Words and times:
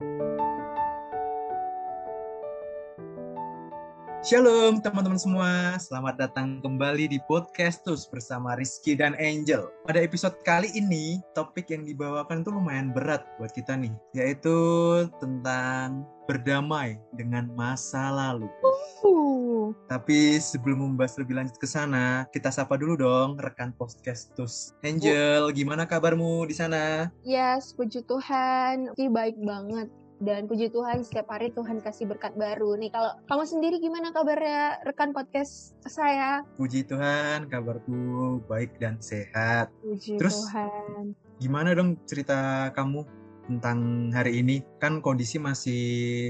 Thank 0.00 0.40
you. 0.40 0.49
Shalom 4.20 4.84
teman-teman 4.84 5.16
semua, 5.16 5.80
selamat 5.80 6.20
datang 6.20 6.60
kembali 6.60 7.08
di 7.08 7.16
podcast 7.24 7.80
Tus 7.88 8.04
bersama 8.04 8.52
Rizky 8.52 8.92
dan 8.92 9.16
Angel. 9.16 9.72
Pada 9.88 9.96
episode 9.96 10.36
kali 10.44 10.68
ini, 10.76 11.24
topik 11.32 11.72
yang 11.72 11.88
dibawakan 11.88 12.44
tuh 12.44 12.52
lumayan 12.52 12.92
berat 12.92 13.24
buat 13.40 13.48
kita 13.48 13.80
nih, 13.80 13.88
yaitu 14.12 14.52
tentang 15.24 16.04
berdamai 16.28 17.00
dengan 17.16 17.48
masa 17.56 18.12
lalu. 18.12 18.44
Tapi 19.88 20.36
sebelum 20.36 20.92
membahas 20.92 21.16
lebih 21.16 21.40
lanjut 21.40 21.56
ke 21.56 21.64
sana, 21.64 22.28
kita 22.28 22.52
sapa 22.52 22.76
dulu 22.76 23.00
dong 23.00 23.40
rekan 23.40 23.72
podcast 23.72 24.36
Tus. 24.36 24.76
Angel, 24.84 25.48
gimana 25.56 25.88
kabarmu 25.88 26.44
di 26.44 26.52
sana? 26.52 27.08
yes, 27.24 27.72
puji 27.72 28.04
Tuhan. 28.04 28.92
Oke, 28.92 29.08
baik 29.08 29.40
banget. 29.40 29.88
Dan 30.20 30.44
puji 30.44 30.68
Tuhan 30.68 31.00
setiap 31.00 31.32
hari 31.32 31.48
Tuhan 31.48 31.80
kasih 31.80 32.04
berkat 32.04 32.36
baru. 32.36 32.76
Nih 32.76 32.92
kalau 32.92 33.16
kamu 33.24 33.44
sendiri 33.48 33.76
gimana 33.80 34.12
kabarnya 34.12 34.84
rekan 34.84 35.16
podcast 35.16 35.72
saya? 35.88 36.44
Puji 36.60 36.84
Tuhan, 36.84 37.48
kabarku 37.48 38.36
baik 38.44 38.76
dan 38.76 39.00
sehat. 39.00 39.72
Puji 39.80 40.20
Terus? 40.20 40.44
Tuhan. 40.44 41.16
Gimana 41.40 41.72
dong 41.72 41.96
cerita 42.04 42.68
kamu 42.76 43.08
tentang 43.48 44.12
hari 44.12 44.44
ini? 44.44 44.60
Kan 44.80 44.98
kondisi 44.98 45.36
masih 45.36 45.82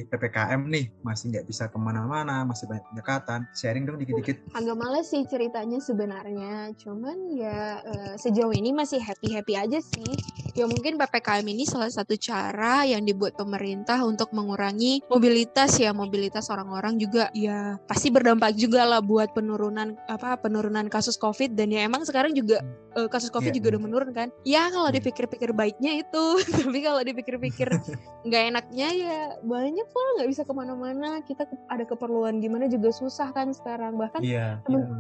PPKM 0.05 0.67
nih, 0.67 0.91
masih 1.01 1.31
nggak 1.31 1.47
bisa 1.47 1.71
ke 1.71 1.79
mana-mana, 1.79 2.43
masih 2.43 2.67
banyak 2.67 2.83
pendekatan. 2.85 3.47
Sharing 3.55 3.87
dong 3.87 3.97
dikit-dikit. 3.97 4.43
Agak 4.51 4.75
males 4.75 5.07
sih 5.07 5.23
ceritanya 5.25 5.79
sebenarnya. 5.79 6.75
Cuman 6.75 7.31
ya 7.31 7.79
eh, 7.81 8.15
sejauh 8.19 8.51
ini 8.51 8.75
masih 8.75 8.99
happy-happy 8.99 9.55
aja 9.55 9.79
sih. 9.79 10.11
Ya 10.53 10.67
mungkin 10.67 10.99
PPKM 10.99 11.47
ini 11.47 11.63
salah 11.63 11.87
satu 11.89 12.19
cara 12.19 12.83
yang 12.83 13.07
dibuat 13.07 13.39
pemerintah 13.39 14.03
untuk 14.03 14.35
mengurangi 14.35 15.07
mobilitas 15.07 15.79
ya. 15.79 15.95
Mobilitas 15.95 16.51
orang-orang 16.51 16.99
juga 16.99 17.31
ya 17.31 17.79
pasti 17.87 18.11
berdampak 18.11 18.59
juga 18.59 18.83
lah 18.83 18.99
buat 18.99 19.31
penurunan 19.31 19.95
apa 20.05 20.35
penurunan 20.37 20.91
kasus 20.91 21.15
Covid 21.15 21.55
dan 21.55 21.71
ya 21.71 21.87
emang 21.87 22.03
sekarang 22.03 22.35
juga 22.35 22.67
eh, 22.91 23.07
kasus 23.07 23.31
Covid 23.31 23.51
Iya, 23.51 23.57
juga 23.57 23.69
udah 23.71 23.79
bener. 23.79 23.87
menurun 23.87 24.11
kan. 24.11 24.29
Ya 24.43 24.67
kalau 24.69 24.91
Hmm. 24.91 24.99
dipikir-pikir 24.99 25.55
baiknya 25.55 26.03
itu, 26.03 26.25
tapi 26.67 26.79
kalau 26.83 26.99
dipikir-pikir 26.99 27.69
nggak 28.27 28.40
enaknya 28.43 28.89
ya 28.91 29.19
banyak 29.41 29.85
kok 29.85 30.05
nggak 30.17 30.29
bisa 30.29 30.43
ke 30.43 30.53
mana-mana. 30.53 31.21
Kita 31.21 31.43
ada 31.67 31.85
keperluan 31.85 32.39
gimana 32.39 32.67
juga 32.67 32.89
susah 32.91 33.31
kan 33.31 33.51
sekarang. 33.51 33.95
Bahkan 33.95 34.21
Iya. 34.21 34.63
Temen- 34.63 34.85
iya. 34.85 34.99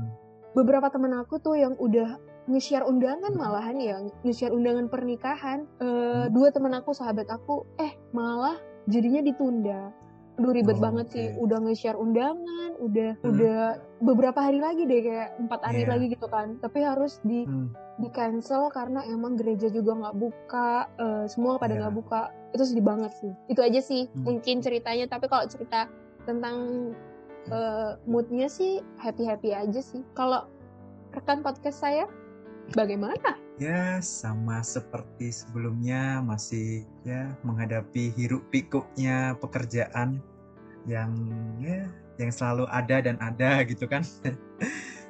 beberapa 0.50 0.90
teman 0.90 1.14
aku 1.14 1.38
tuh 1.38 1.54
yang 1.54 1.78
udah 1.78 2.18
nge-share 2.44 2.82
undangan 2.82 3.30
malahan 3.30 3.78
ya 3.78 3.96
nge-share 4.20 4.50
undangan 4.50 4.90
pernikahan 4.90 5.62
Hmm. 5.78 6.26
dua 6.28 6.50
teman 6.50 6.74
aku 6.74 6.90
sahabat 6.90 7.30
aku 7.30 7.62
eh 7.76 7.94
malah 8.10 8.58
jadinya 8.84 9.22
ditunda 9.22 9.94
Aduh 10.34 10.50
ribet 10.50 10.74
Oh, 10.74 10.82
banget 10.82 11.06
sih 11.06 11.26
oke. 11.28 11.38
udah 11.38 11.58
nge-share 11.60 11.94
undangan 11.94 12.70
udah 12.80 13.10
Hmm. 13.14 13.28
udah 13.28 13.60
beberapa 14.00 14.40
hari 14.40 14.58
lagi 14.58 14.82
deh 14.84 15.00
kayak 15.00 15.38
empat 15.38 15.60
hari 15.62 15.80
Iya. 15.80 15.90
lagi 15.92 16.04
gitu 16.08 16.26
kan 16.26 16.58
tapi 16.58 16.78
harus 16.80 17.22
di 17.22 17.44
Hmm. 17.44 17.70
di 17.94 18.08
cancel 18.08 18.66
karena 18.70 19.04
emang 19.04 19.36
gereja 19.36 19.68
juga 19.68 19.94
nggak 19.94 20.16
buka 20.16 20.70
eh, 20.96 21.24
semua 21.28 21.60
pada 21.60 21.76
nggak 21.76 21.94
buka 21.94 22.20
itu 22.50 22.64
sedih 22.66 22.82
banget 22.82 23.12
sih 23.18 23.32
itu 23.48 23.60
aja 23.60 23.80
sih 23.80 24.02
Hmm. 24.10 24.26
mungkin 24.26 24.58
ceritanya 24.60 25.06
tapi 25.06 25.26
kalau 25.26 25.46
cerita 25.46 25.86
tentang 26.24 26.90
eh, 27.48 27.92
moodnya 28.04 28.46
sih 28.46 28.78
happy 28.98 29.24
happy 29.24 29.50
aja 29.50 29.80
sih 29.80 30.04
kalau 30.12 30.44
rekan 31.10 31.40
podcast 31.40 31.80
saya 31.80 32.06
bagaimana 32.74 33.36
Ya, 33.60 34.00
sama 34.00 34.64
seperti 34.64 35.28
sebelumnya 35.28 36.24
masih 36.24 36.88
ya 37.04 37.28
menghadapi 37.44 38.08
hiruk 38.16 38.48
pikuknya 38.48 39.36
pekerjaan 39.36 40.16
yang 40.88 41.12
ya 41.60 41.84
yang 42.16 42.32
selalu 42.32 42.64
ada 42.72 43.04
dan 43.04 43.20
ada 43.20 43.60
gitu 43.68 43.84
kan. 43.84 44.00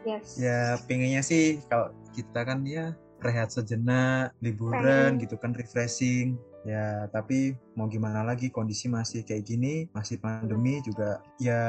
yes 0.03 0.35
ya 0.35 0.75
pengennya 0.91 1.23
sih 1.23 1.62
kalau 1.71 1.95
kita 2.11 2.43
kan 2.43 2.67
ya 2.67 2.91
rehat 3.23 3.55
sejenak 3.55 4.34
liburan 4.43 5.15
Pengen. 5.15 5.23
gitu 5.23 5.39
kan 5.39 5.55
refreshing 5.55 6.34
ya 6.60 7.09
tapi 7.09 7.56
mau 7.72 7.88
gimana 7.88 8.21
lagi 8.21 8.53
kondisi 8.53 8.84
masih 8.84 9.25
kayak 9.25 9.48
gini 9.48 9.88
masih 9.97 10.21
pandemi 10.21 10.84
juga 10.84 11.25
ya 11.41 11.60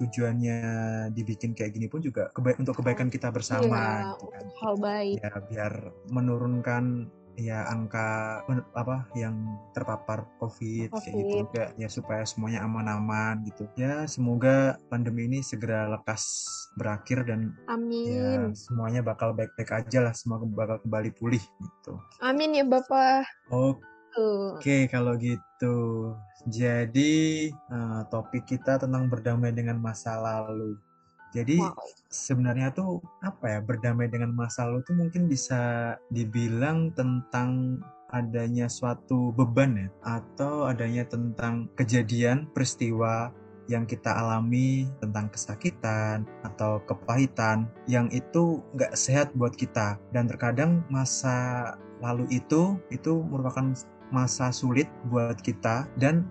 tujuannya 0.00 0.58
dibikin 1.12 1.52
kayak 1.52 1.76
gini 1.76 1.86
pun 1.86 2.00
juga 2.00 2.32
keba- 2.32 2.56
untuk 2.56 2.80
kebaikan 2.80 3.12
kita 3.12 3.28
bersama 3.28 3.68
Iya, 3.68 4.08
gitu 4.16 4.26
kan. 4.32 4.44
hal 4.64 4.74
baik. 4.80 5.16
Ya 5.20 5.30
biar 5.52 5.72
menurunkan 6.08 6.84
ya 7.38 7.70
angka 7.70 8.42
apa 8.74 9.06
yang 9.14 9.36
terpapar 9.70 10.26
covid, 10.42 10.90
kayak 10.90 11.06
gitu 11.06 11.22
Covid. 11.22 11.42
juga 11.46 11.64
ya 11.78 11.86
supaya 11.86 12.26
semuanya 12.26 12.66
aman-aman 12.66 13.46
gitu. 13.46 13.68
Ya 13.78 14.08
semoga 14.10 14.74
pandemi 14.90 15.30
ini 15.30 15.38
segera 15.44 15.86
lekas 15.86 16.24
berakhir 16.74 17.22
dan 17.28 17.54
ya 17.62 17.76
amin. 17.78 18.56
semuanya 18.58 19.06
bakal 19.06 19.36
baik-baik 19.38 19.70
aja 19.70 19.98
lah 20.02 20.14
semoga 20.16 20.48
bakal 20.50 20.76
kembali 20.82 21.10
pulih 21.14 21.42
gitu. 21.42 21.94
Amin 22.18 22.58
ya 22.58 22.66
bapak. 22.66 23.22
Oke 23.54 23.84
Tuh. 24.18 24.58
kalau 24.90 25.14
gitu. 25.14 25.76
Jadi 26.50 27.14
eh, 27.54 28.00
topik 28.10 28.50
kita 28.50 28.82
tentang 28.82 29.06
berdamai 29.06 29.54
dengan 29.54 29.78
masa 29.78 30.18
lalu. 30.18 30.74
Jadi 31.30 31.60
wow. 31.60 31.76
sebenarnya 32.08 32.72
tuh 32.72 33.04
apa 33.20 33.46
ya 33.46 33.58
berdamai 33.60 34.08
dengan 34.08 34.32
masa 34.32 34.64
lalu 34.66 34.80
tuh 34.88 34.96
mungkin 34.96 35.28
bisa 35.28 35.94
dibilang 36.08 36.90
tentang 36.96 37.78
adanya 38.08 38.72
suatu 38.72 39.36
beban 39.36 39.76
ya 39.76 39.88
atau 40.00 40.64
adanya 40.64 41.04
tentang 41.04 41.68
kejadian 41.76 42.48
peristiwa 42.56 43.28
yang 43.68 43.84
kita 43.84 44.08
alami 44.16 44.88
tentang 45.04 45.28
kesakitan 45.28 46.24
atau 46.40 46.80
kepahitan 46.88 47.68
yang 47.84 48.08
itu 48.08 48.64
nggak 48.72 48.96
sehat 48.96 49.30
buat 49.36 49.52
kita. 49.52 50.00
Dan 50.10 50.24
terkadang 50.26 50.88
masa 50.88 51.76
lalu 52.00 52.24
itu 52.32 52.80
itu 52.88 53.20
merupakan 53.28 53.76
masa 54.10 54.52
sulit 54.54 54.88
buat 55.08 55.40
kita 55.40 55.88
dan 56.00 56.24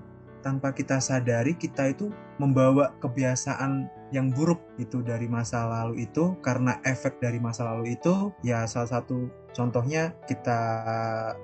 tanpa 0.45 0.71
kita 0.71 1.01
sadari 1.01 1.57
kita 1.57 1.91
itu 1.91 2.13
membawa 2.39 2.93
kebiasaan 3.03 3.89
yang 4.15 4.31
buruk 4.31 4.61
itu 4.79 5.03
dari 5.03 5.27
masa 5.27 5.67
lalu 5.67 6.07
itu. 6.07 6.37
Karena 6.39 6.79
efek 6.87 7.19
dari 7.19 7.41
masa 7.41 7.67
lalu 7.67 7.99
itu 7.99 8.31
ya 8.45 8.63
salah 8.63 9.01
satu 9.01 9.27
contohnya 9.51 10.13
kita 10.29 10.59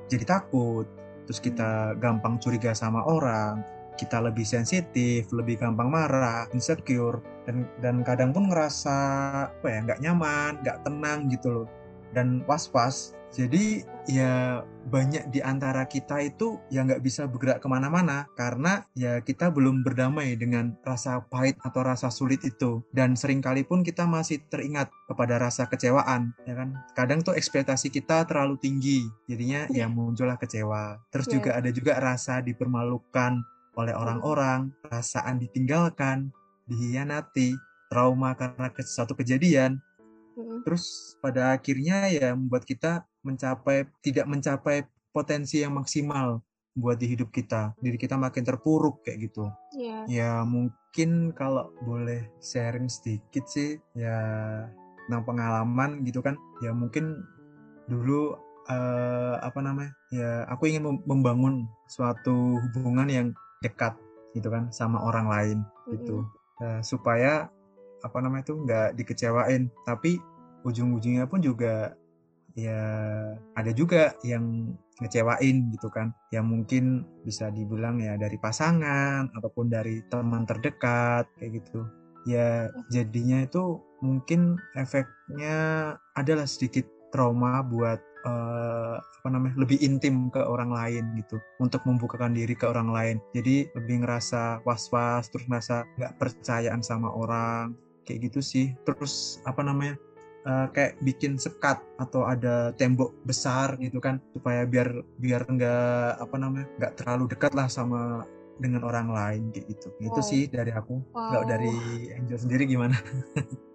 jadi 0.08 0.24
takut 0.40 0.86
terus 1.26 1.40
kita 1.40 1.96
gampang 1.98 2.38
curiga 2.38 2.76
sama 2.76 3.02
orang 3.08 3.64
kita 3.96 4.20
lebih 4.20 4.44
sensitif 4.44 5.30
lebih 5.32 5.62
gampang 5.62 5.90
marah 5.90 6.50
insecure 6.52 7.22
dan 7.46 7.66
dan 7.80 8.02
kadang 8.02 8.34
pun 8.34 8.50
ngerasa 8.50 8.98
apa 9.50 9.68
ya 9.70 9.80
nggak 9.86 10.02
nyaman 10.02 10.52
nggak 10.62 10.82
tenang 10.84 11.20
gitu 11.30 11.48
loh 11.62 11.68
dan 12.14 12.46
was-was. 12.48 13.18
Jadi 13.34 13.82
ya 14.06 14.62
banyak 14.86 15.34
di 15.34 15.42
antara 15.42 15.90
kita 15.90 16.22
itu 16.22 16.62
yang 16.70 16.86
nggak 16.86 17.02
bisa 17.02 17.26
bergerak 17.26 17.66
ke 17.66 17.68
mana-mana 17.72 18.30
karena 18.38 18.86
ya 18.94 19.26
kita 19.26 19.50
belum 19.50 19.82
berdamai 19.82 20.38
dengan 20.38 20.78
rasa 20.86 21.18
pahit 21.34 21.58
atau 21.66 21.82
rasa 21.82 22.14
sulit 22.14 22.46
itu. 22.46 22.86
Dan 22.94 23.18
sering 23.18 23.42
kali 23.42 23.66
pun 23.66 23.82
kita 23.82 24.06
masih 24.06 24.38
teringat 24.54 24.94
kepada 25.10 25.42
rasa 25.42 25.66
kecewaan 25.66 26.38
ya 26.46 26.54
kan? 26.54 26.78
Kadang 26.94 27.26
tuh 27.26 27.34
ekspektasi 27.34 27.90
kita 27.90 28.30
terlalu 28.30 28.62
tinggi 28.62 29.02
jadinya 29.26 29.66
ya 29.74 29.90
muncullah 29.90 30.38
kecewa. 30.38 31.02
Terus 31.10 31.26
Iya. 31.26 31.34
juga 31.34 31.50
ada 31.58 31.70
juga 31.74 31.94
rasa 31.98 32.38
dipermalukan 32.46 33.42
oleh 33.74 33.98
orang-orang 33.98 34.70
perasaan 34.86 35.42
ditinggalkan 35.42 36.30
dihianati 36.70 37.58
trauma 37.90 38.34
karena 38.34 38.70
suatu 38.82 39.14
kejadian 39.14 39.82
Mm. 40.34 40.66
terus 40.66 41.14
pada 41.22 41.54
akhirnya 41.54 42.10
ya 42.10 42.34
membuat 42.34 42.66
kita 42.66 43.06
mencapai 43.22 43.86
tidak 44.02 44.26
mencapai 44.26 44.86
potensi 45.14 45.62
yang 45.62 45.78
maksimal 45.78 46.42
buat 46.74 46.98
di 46.98 47.06
hidup 47.14 47.30
kita. 47.30 47.78
Diri 47.78 48.02
kita 48.02 48.18
makin 48.18 48.42
terpuruk 48.42 49.06
kayak 49.06 49.30
gitu. 49.30 49.46
Iya. 49.78 49.98
ya 50.10 50.32
mungkin 50.42 51.34
kalau 51.34 51.70
boleh 51.86 52.30
sharing 52.42 52.90
sedikit 52.90 53.46
sih 53.46 53.78
ya 53.94 54.18
tentang 55.06 55.24
pengalaman 55.26 56.02
gitu 56.06 56.26
kan. 56.26 56.34
Ya 56.66 56.74
mungkin 56.74 57.22
dulu 57.86 58.34
eh, 58.70 59.36
apa 59.38 59.60
namanya 59.62 59.94
ya 60.10 60.50
aku 60.50 60.66
ingin 60.74 60.84
mem- 60.90 61.06
membangun 61.06 61.70
suatu 61.86 62.58
hubungan 62.58 63.06
yang 63.10 63.28
dekat 63.62 63.94
gitu 64.34 64.50
kan 64.50 64.74
sama 64.74 64.98
orang 64.98 65.30
lain 65.30 65.58
gitu. 65.94 66.26
Eh, 66.62 66.82
supaya 66.82 67.54
apa 68.04 68.18
namanya 68.20 68.44
itu 68.52 68.56
nggak 68.60 68.90
dikecewain. 69.00 69.72
Tapi 69.88 70.20
ujung-ujungnya 70.68 71.26
pun 71.28 71.40
juga 71.44 71.96
ya 72.54 72.80
ada 73.58 73.72
juga 73.74 74.14
yang 74.22 74.76
ngecewain 75.02 75.74
gitu 75.74 75.90
kan. 75.90 76.14
Yang 76.30 76.46
mungkin 76.46 76.84
bisa 77.26 77.50
dibilang 77.50 77.98
ya 78.04 78.20
dari 78.20 78.38
pasangan 78.38 79.32
ataupun 79.34 79.72
dari 79.72 80.04
teman 80.12 80.46
terdekat 80.46 81.26
kayak 81.40 81.64
gitu. 81.64 81.88
Ya 82.24 82.72
jadinya 82.88 83.44
itu 83.44 83.82
mungkin 84.00 84.56
efeknya 84.78 85.58
adalah 86.16 86.48
sedikit 86.48 86.88
trauma 87.12 87.62
buat 87.62 88.00
uh, 88.26 88.98
apa 88.98 89.28
namanya 89.28 89.56
lebih 89.60 89.80
intim 89.84 90.32
ke 90.32 90.40
orang 90.40 90.72
lain 90.72 91.04
gitu. 91.20 91.42
Untuk 91.60 91.84
membukakan 91.84 92.32
diri 92.32 92.56
ke 92.56 92.70
orang 92.70 92.90
lain. 92.94 93.18
Jadi 93.36 93.68
lebih 93.76 94.04
ngerasa 94.06 94.64
was-was 94.64 95.28
terus 95.34 95.46
ngerasa 95.52 95.84
nggak 96.00 96.16
percayaan 96.22 96.80
sama 96.80 97.12
orang 97.12 97.76
kayak 98.06 98.32
gitu 98.32 98.40
sih. 98.40 98.66
Terus 98.86 99.42
apa 99.48 99.64
namanya 99.64 99.96
uh, 100.48 100.68
kayak 100.72 101.00
bikin 101.04 101.40
sekat 101.40 101.80
atau 102.00 102.28
ada 102.28 102.72
tembok 102.76 103.16
besar 103.24 103.76
gitu 103.80 104.00
kan 104.00 104.20
supaya 104.36 104.68
biar 104.68 105.04
biar 105.20 105.48
nggak 105.48 106.20
apa 106.20 106.36
namanya 106.40 106.68
nggak 106.80 106.94
terlalu 107.00 107.24
dekat 107.32 107.52
lah 107.56 107.68
sama 107.72 108.28
dengan 108.62 108.86
orang 108.86 109.10
lain 109.10 109.44
kayak 109.50 109.68
gitu. 109.74 109.88
Wow. 109.98 110.08
itu 110.14 110.22
sih 110.22 110.42
dari 110.52 110.72
aku. 110.72 111.02
Wow. 111.12 111.30
nggak 111.34 111.46
dari 111.50 111.74
Angel 112.14 112.40
sendiri 112.40 112.64
gimana? 112.70 112.96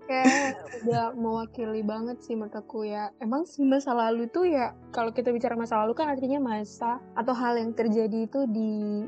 Kayak 0.06 0.54
udah 0.86 1.12
mewakili 1.18 1.82
banget 1.82 2.22
sih 2.22 2.38
menurut 2.38 2.54
aku 2.54 2.86
ya. 2.86 3.10
Emang 3.18 3.44
masa 3.66 3.92
lalu 3.92 4.30
tuh 4.30 4.46
ya 4.46 4.72
kalau 4.94 5.10
kita 5.10 5.34
bicara 5.34 5.58
masa 5.58 5.82
lalu 5.82 5.98
kan 5.98 6.14
artinya 6.14 6.38
masa 6.38 7.02
atau 7.18 7.34
hal 7.34 7.58
yang 7.58 7.74
terjadi 7.74 8.24
itu 8.24 8.46
di 8.48 9.04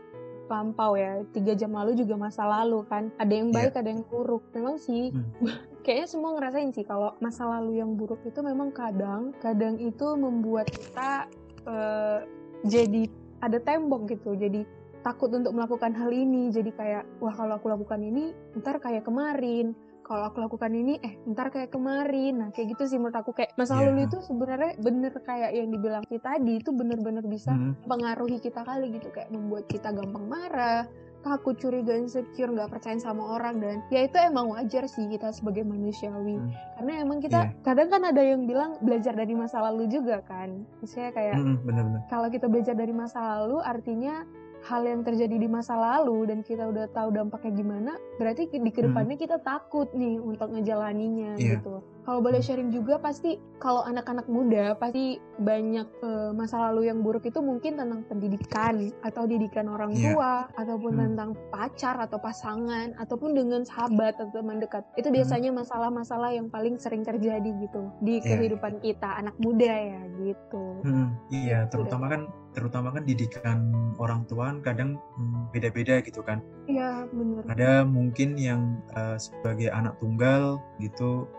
lampau 0.51 0.99
ya. 0.99 1.23
Tiga 1.31 1.55
jam 1.55 1.71
lalu 1.73 1.95
juga 1.95 2.19
masa 2.19 2.45
lalu 2.45 2.83
kan. 2.91 3.15
Ada 3.23 3.33
yang 3.33 3.55
baik 3.55 3.73
yeah. 3.73 3.81
ada 3.81 3.89
yang 3.95 4.03
buruk. 4.11 4.43
Memang 4.53 4.77
sih. 4.77 5.15
Hmm. 5.15 5.55
kayaknya 5.87 6.07
semua 6.13 6.37
ngerasain 6.37 6.77
sih 6.77 6.85
kalau 6.85 7.17
masa 7.25 7.49
lalu 7.49 7.81
yang 7.81 7.97
buruk 7.97 8.21
itu 8.29 8.45
memang 8.45 8.69
kadang 8.69 9.33
kadang 9.41 9.81
itu 9.81 10.13
membuat 10.13 10.69
kita 10.69 11.25
uh, 11.65 12.21
jadi 12.69 13.09
ada 13.41 13.57
tembok 13.63 14.13
gitu. 14.13 14.37
Jadi 14.37 14.69
takut 15.01 15.33
untuk 15.33 15.57
melakukan 15.57 15.97
hal 15.97 16.13
ini. 16.13 16.53
Jadi 16.53 16.71
kayak 16.77 17.09
wah 17.25 17.33
kalau 17.33 17.57
aku 17.57 17.73
lakukan 17.73 18.05
ini 18.05 18.37
ntar 18.61 18.77
kayak 18.83 19.09
kemarin 19.09 19.73
kalau 20.11 20.27
aku 20.27 20.43
lakukan 20.43 20.75
ini 20.75 20.99
eh 21.07 21.15
ntar 21.31 21.55
kayak 21.55 21.71
kemarin 21.71 22.43
nah 22.43 22.49
kayak 22.51 22.75
gitu 22.75 22.91
sih 22.91 22.99
menurut 22.99 23.23
aku 23.23 23.31
kayak 23.31 23.55
masa 23.55 23.79
yeah. 23.79 23.95
lalu 23.95 24.11
itu 24.11 24.19
sebenarnya 24.27 24.75
bener 24.83 25.15
kayak 25.23 25.55
yang 25.55 25.71
dibilang 25.71 26.03
kita 26.11 26.35
tadi 26.35 26.59
itu 26.59 26.75
bener-bener 26.75 27.23
bisa 27.23 27.55
mm. 27.55 27.87
pengaruhi 27.87 28.43
kita 28.43 28.67
kali 28.67 28.91
gitu 28.99 29.15
kayak 29.15 29.31
membuat 29.31 29.71
kita 29.71 29.95
gampang 29.95 30.27
marah 30.27 30.91
takut 31.21 31.57
curiga 31.61 31.93
insecure 31.95 32.49
nggak 32.49 32.73
percaya 32.73 32.97
sama 32.97 33.37
orang 33.37 33.61
dan 33.61 33.85
ya 33.93 34.09
itu 34.09 34.17
emang 34.17 34.57
wajar 34.57 34.89
sih 34.89 35.05
kita 35.05 35.31
sebagai 35.37 35.69
manusiawi 35.69 36.41
hmm. 36.41 36.51
karena 36.81 36.93
emang 37.05 37.21
kita 37.21 37.53
yeah. 37.53 37.61
kadang 37.61 37.93
kan 37.93 38.03
ada 38.09 38.25
yang 38.25 38.49
bilang 38.49 38.81
belajar 38.81 39.13
dari 39.13 39.37
masa 39.37 39.61
lalu 39.61 39.85
juga 39.93 40.25
kan 40.25 40.65
misalnya 40.81 41.13
kayak 41.13 41.37
hmm, 41.37 42.09
kalau 42.09 42.29
kita 42.33 42.49
belajar 42.49 42.73
dari 42.73 42.97
masa 42.97 43.21
lalu 43.37 43.61
artinya 43.61 44.25
hal 44.65 44.85
yang 44.85 45.01
terjadi 45.01 45.37
di 45.41 45.49
masa 45.49 45.77
lalu 45.77 46.29
dan 46.29 46.45
kita 46.45 46.69
udah 46.69 46.89
tahu 46.93 47.15
dampaknya 47.15 47.53
gimana, 47.57 47.93
berarti 48.21 48.49
di 48.53 48.71
ke 48.73 48.85
depannya 48.85 49.17
hmm. 49.17 49.25
kita 49.25 49.37
takut 49.41 49.89
nih 49.97 50.21
untuk 50.21 50.53
ngejalaninya 50.53 51.41
yeah. 51.41 51.57
gitu. 51.57 51.81
Kalau 52.05 52.21
boleh 52.25 52.41
hmm. 52.41 52.49
sharing 52.49 52.71
juga 52.73 52.97
pasti 52.99 53.37
kalau 53.61 53.85
anak-anak 53.85 54.27
muda 54.27 54.73
pasti 54.77 55.21
banyak 55.41 55.89
uh, 56.01 56.33
masa 56.33 56.71
lalu 56.71 56.89
yang 56.89 57.05
buruk 57.05 57.29
itu 57.29 57.41
mungkin 57.41 57.77
tentang 57.77 58.03
pendidikan 58.09 58.93
atau 59.05 59.25
didikan 59.29 59.69
orang 59.69 59.93
yeah. 59.97 60.13
tua 60.13 60.35
ataupun 60.57 60.93
hmm. 60.97 61.03
tentang 61.13 61.31
pacar 61.53 61.97
atau 62.01 62.19
pasangan 62.21 62.97
ataupun 62.97 63.37
dengan 63.37 63.65
sahabat 63.65 64.17
atau 64.17 64.33
teman 64.33 64.61
dekat. 64.61 64.85
Itu 64.97 65.09
hmm. 65.09 65.17
biasanya 65.21 65.51
masalah-masalah 65.57 66.37
yang 66.37 66.49
paling 66.49 66.77
sering 66.77 67.05
terjadi 67.05 67.49
gitu 67.61 67.89
di 68.05 68.21
yeah. 68.21 68.37
kehidupan 68.37 68.81
kita 68.81 69.09
anak 69.21 69.37
muda 69.41 69.73
ya 69.73 70.03
gitu. 70.21 70.65
Hmm, 70.85 71.09
iya, 71.31 71.69
terutama 71.69 72.09
kan 72.11 72.23
terutama 72.51 72.91
kan 72.91 73.07
didikan 73.07 73.71
orang 74.03 74.27
tua 74.27 74.55
kadang 74.63 74.99
hmm, 75.17 75.55
beda-beda 75.55 76.03
gitu 76.03 76.21
kan. 76.23 76.43
Iya 76.67 77.07
benar. 77.11 77.43
Ada 77.47 77.71
mungkin 77.87 78.35
yang 78.35 78.83
uh, 78.95 79.15
sebagai 79.19 79.71
anak 79.71 79.99
tunggal 80.03 80.59
gitu 80.83 81.31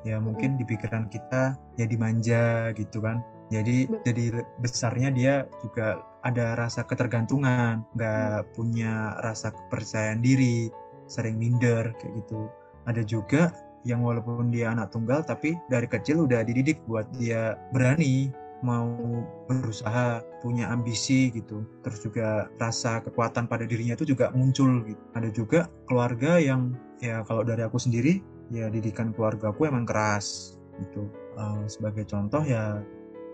ya 0.00 0.16
mungkin 0.16 0.56
di 0.56 0.64
pikiran 0.64 1.10
kita 1.12 1.58
jadi 1.76 1.94
manja 1.98 2.44
gitu 2.78 3.02
kan. 3.02 3.22
Jadi 3.50 3.90
jadi 4.06 4.46
besarnya 4.62 5.10
dia 5.10 5.34
juga 5.58 6.06
ada 6.22 6.54
rasa 6.54 6.86
ketergantungan, 6.86 7.82
nggak 7.98 8.36
hmm. 8.46 8.48
punya 8.54 9.18
rasa 9.26 9.50
kepercayaan 9.50 10.22
diri, 10.22 10.70
sering 11.10 11.34
minder 11.34 11.90
kayak 11.98 12.22
gitu. 12.22 12.46
Ada 12.86 13.02
juga 13.02 13.50
yang 13.82 14.04
walaupun 14.04 14.52
dia 14.52 14.70
anak 14.70 14.92
tunggal 14.92 15.24
tapi 15.24 15.56
dari 15.72 15.88
kecil 15.88 16.28
udah 16.28 16.44
dididik 16.44 16.84
buat 16.84 17.08
dia 17.16 17.56
berani 17.72 18.28
mau 18.60 19.24
berusaha 19.48 20.24
punya 20.44 20.68
ambisi 20.68 21.32
gitu. 21.32 21.64
Terus 21.84 22.00
juga 22.04 22.48
rasa 22.60 23.00
kekuatan 23.04 23.48
pada 23.48 23.64
dirinya 23.64 23.96
itu 23.96 24.12
juga 24.12 24.32
muncul 24.32 24.84
gitu. 24.84 25.02
Ada 25.16 25.28
juga 25.32 25.60
keluarga 25.88 26.40
yang 26.40 26.76
ya 27.00 27.24
kalau 27.24 27.44
dari 27.44 27.64
aku 27.64 27.80
sendiri 27.80 28.20
ya 28.52 28.68
didikan 28.68 29.12
keluarga 29.16 29.52
aku 29.52 29.68
emang 29.68 29.84
keras 29.88 30.56
gitu. 30.80 31.08
Uh, 31.38 31.64
sebagai 31.70 32.04
contoh 32.04 32.42
ya 32.44 32.82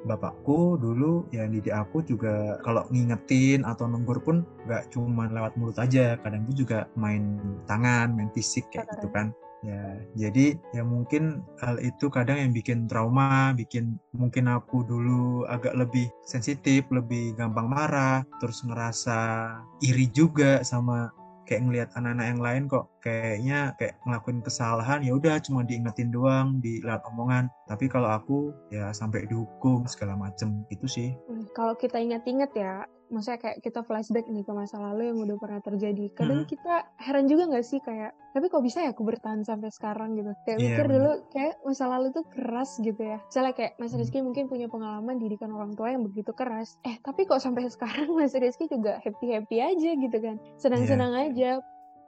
bapakku 0.07 0.79
dulu 0.79 1.27
ya 1.35 1.51
didik 1.51 1.75
aku 1.75 1.99
juga 2.07 2.63
kalau 2.63 2.87
ngingetin 2.95 3.67
atau 3.67 3.91
nenggur 3.91 4.23
pun 4.23 4.47
nggak 4.69 4.95
cuma 4.95 5.27
lewat 5.27 5.59
mulut 5.59 5.79
aja. 5.83 6.15
Kadang 6.23 6.47
itu 6.47 6.67
juga 6.67 6.87
main 6.95 7.39
tangan 7.67 8.15
main 8.15 8.31
fisik 8.31 8.71
kayak 8.71 8.87
gitu 8.99 9.11
kan 9.11 9.35
Ya, 9.67 9.99
jadi 10.15 10.55
ya 10.71 10.87
mungkin 10.87 11.43
hal 11.59 11.83
itu 11.83 12.07
kadang 12.07 12.39
yang 12.39 12.55
bikin 12.55 12.87
trauma, 12.87 13.51
bikin 13.51 13.99
mungkin 14.15 14.47
aku 14.47 14.87
dulu 14.87 15.43
agak 15.51 15.75
lebih 15.75 16.07
sensitif, 16.23 16.87
lebih 16.95 17.35
gampang 17.35 17.67
marah, 17.67 18.23
terus 18.39 18.63
ngerasa 18.63 19.51
iri 19.83 20.07
juga 20.15 20.63
sama 20.63 21.11
kayak 21.47 21.63
ngelihat 21.63 21.89
anak-anak 21.95 22.27
yang 22.27 22.43
lain 22.43 22.63
kok 22.67 22.85
kayaknya 22.99 23.59
kayak 23.79 23.95
ngelakuin 24.03 24.43
kesalahan 24.43 25.01
ya 25.07 25.15
udah 25.15 25.39
cuma 25.39 25.63
diingetin 25.63 26.11
doang 26.11 26.59
di 26.59 26.83
lewat 26.83 27.07
omongan. 27.07 27.47
Tapi 27.71 27.87
kalau 27.87 28.11
aku 28.11 28.51
ya 28.75 28.91
sampai 28.91 29.31
dihukum 29.31 29.87
segala 29.87 30.19
macem 30.19 30.67
gitu 30.71 30.91
sih. 30.91 31.15
Kalau 31.55 31.79
kita 31.79 32.03
ingat-ingat 32.03 32.51
ya 32.55 32.87
maksudnya 33.09 33.39
kayak 33.41 33.59
kita 33.63 33.81
flashback 33.87 34.27
nih 34.29 34.43
ke 34.43 34.53
masa 34.53 34.77
lalu 34.81 35.13
yang 35.13 35.19
udah 35.23 35.37
pernah 35.39 35.61
terjadi. 35.63 36.11
Kadang 36.15 36.45
hmm. 36.45 36.51
kita 36.51 36.75
heran 37.01 37.27
juga 37.31 37.49
nggak 37.49 37.67
sih 37.67 37.81
kayak 37.83 38.13
tapi 38.37 38.53
kok 38.53 38.61
bisa 38.61 38.85
ya 38.85 38.93
aku 38.93 39.03
bertahan 39.07 39.43
sampai 39.47 39.73
sekarang? 39.73 40.19
gitu. 40.19 40.33
Kayak 40.45 40.59
yeah, 40.59 40.67
mikir 40.69 40.87
dulu 40.93 41.13
kayak 41.33 41.55
masa 41.65 41.85
lalu 41.89 42.07
tuh 42.13 42.25
keras 42.29 42.71
gitu 42.81 43.01
ya. 43.01 43.19
Misalnya 43.29 43.53
kayak 43.57 43.73
Mas 43.81 43.93
Rizky 43.97 44.19
mungkin 44.21 44.45
punya 44.49 44.67
pengalaman 44.69 45.17
didikan 45.17 45.51
orang 45.53 45.73
tua 45.73 45.93
yang 45.93 46.05
begitu 46.05 46.33
keras. 46.37 46.77
Eh 46.85 47.01
tapi 47.01 47.25
kok 47.25 47.41
sampai 47.41 47.69
sekarang 47.75 48.13
Mas 48.13 48.37
Rizky 48.37 48.69
juga 48.69 49.01
happy 49.01 49.27
happy 49.33 49.57
aja 49.61 49.91
gitu 49.97 50.19
kan. 50.21 50.37
Senang-senang 50.61 51.13
yeah. 51.17 51.25
aja 51.31 51.51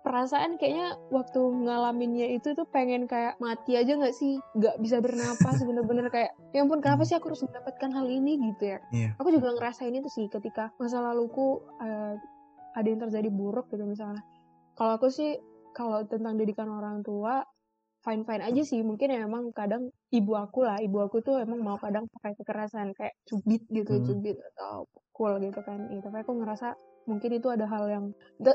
perasaan 0.08 0.56
kayaknya 0.56 0.96
waktu 1.12 1.37
ngalaminnya 1.37 2.32
itu 2.32 2.56
tuh 2.56 2.64
pengen 2.64 3.05
kayak 3.05 3.37
mati 3.44 3.76
aja 3.76 3.93
nggak 3.93 4.16
sih? 4.16 4.40
Nggak 4.56 4.81
bisa 4.81 5.05
bernapas 5.05 5.60
bener-bener 5.60 6.08
kayak 6.08 6.32
ya 6.56 6.64
ampun 6.64 6.81
kenapa 6.81 7.05
sih 7.05 7.20
aku 7.20 7.28
harus 7.28 7.44
mendapatkan 7.44 7.93
hal 7.93 8.08
ini? 8.08 8.40
Gitu 8.40 8.72
ya. 8.72 8.78
Yeah. 8.88 9.12
aku 9.20 9.37
juga 9.37 9.52
ngerasain 9.52 9.93
itu 9.93 10.08
sih 10.08 10.32
ketika 10.32 10.72
masa 10.81 11.05
laluku 11.05 11.60
uh, 11.84 12.16
ada 12.72 12.88
yang 12.88 13.05
terjadi 13.05 13.28
buruk 13.28 13.69
gitu 13.69 13.84
misalnya. 13.84 14.25
Kalau 14.81 14.96
aku 14.96 15.12
sih 15.12 15.36
kalau 15.77 16.00
tentang 16.08 16.41
didikan 16.41 16.72
orang 16.72 17.05
tua 17.05 17.44
fine 18.00 18.24
fine 18.24 18.41
aja 18.48 18.62
sih. 18.65 18.81
Mungkin 18.81 19.12
ya 19.12 19.29
emang 19.29 19.53
kadang 19.53 19.93
ibu 20.08 20.32
aku 20.41 20.65
lah. 20.65 20.81
Ibu 20.81 21.05
aku 21.05 21.20
tuh 21.20 21.36
emang 21.36 21.60
mau 21.60 21.77
kadang 21.77 22.08
pakai 22.08 22.32
kekerasan 22.32 22.96
kayak 22.96 23.12
cubit 23.29 23.60
gitu 23.69 24.00
hmm. 24.00 24.05
cubit 24.08 24.41
atau 24.56 24.88
pukul 24.88 25.36
gitu 25.44 25.60
kan. 25.60 25.84
Itu 25.93 26.08
tapi 26.08 26.24
aku 26.24 26.32
ngerasa 26.41 26.72
mungkin 27.05 27.31
itu 27.36 27.48
ada 27.53 27.69
hal 27.69 27.84
yang 27.93 28.05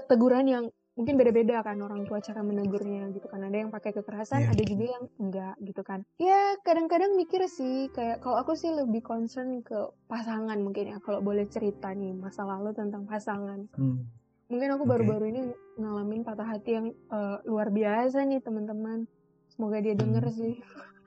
teguran 0.09 0.49
yang 0.49 0.65
mungkin 0.93 1.17
beda-beda 1.17 1.65
kan 1.65 1.81
orang 1.81 2.05
tua 2.05 2.21
cara 2.21 2.45
menegurnya 2.45 3.09
gitu 3.17 3.25
kan 3.25 3.41
ada 3.41 3.57
yang 3.57 3.73
pakai 3.73 3.97
kekerasan 3.97 4.45
yeah. 4.45 4.53
ada 4.53 4.61
juga 4.61 4.85
yang 4.93 5.05
enggak 5.17 5.55
gitu 5.65 5.81
kan 5.81 6.05
ya 6.21 6.53
kadang-kadang 6.61 7.17
mikir 7.17 7.49
sih 7.49 7.89
kayak 7.89 8.21
kalau 8.21 8.37
aku 8.37 8.53
sih 8.53 8.69
lebih 8.69 9.01
concern 9.01 9.65
ke 9.65 9.89
pasangan 10.05 10.57
mungkin 10.61 10.93
ya 10.93 10.97
kalau 11.01 11.25
boleh 11.25 11.49
cerita 11.49 11.89
nih 11.97 12.13
masa 12.13 12.45
lalu 12.45 12.77
tentang 12.77 13.09
pasangan 13.09 13.65
hmm. 13.73 14.05
mungkin 14.53 14.69
aku 14.77 14.85
baru-baru 14.85 15.25
okay. 15.25 15.33
ini 15.33 15.41
ngalamin 15.81 16.21
patah 16.21 16.45
hati 16.45 16.71
yang 16.77 16.87
uh, 17.09 17.41
luar 17.49 17.73
biasa 17.73 18.21
nih 18.29 18.45
teman-teman 18.45 19.09
semoga 19.49 19.81
dia 19.81 19.97
denger 19.97 20.29
hmm. 20.29 20.35
sih 20.37 20.55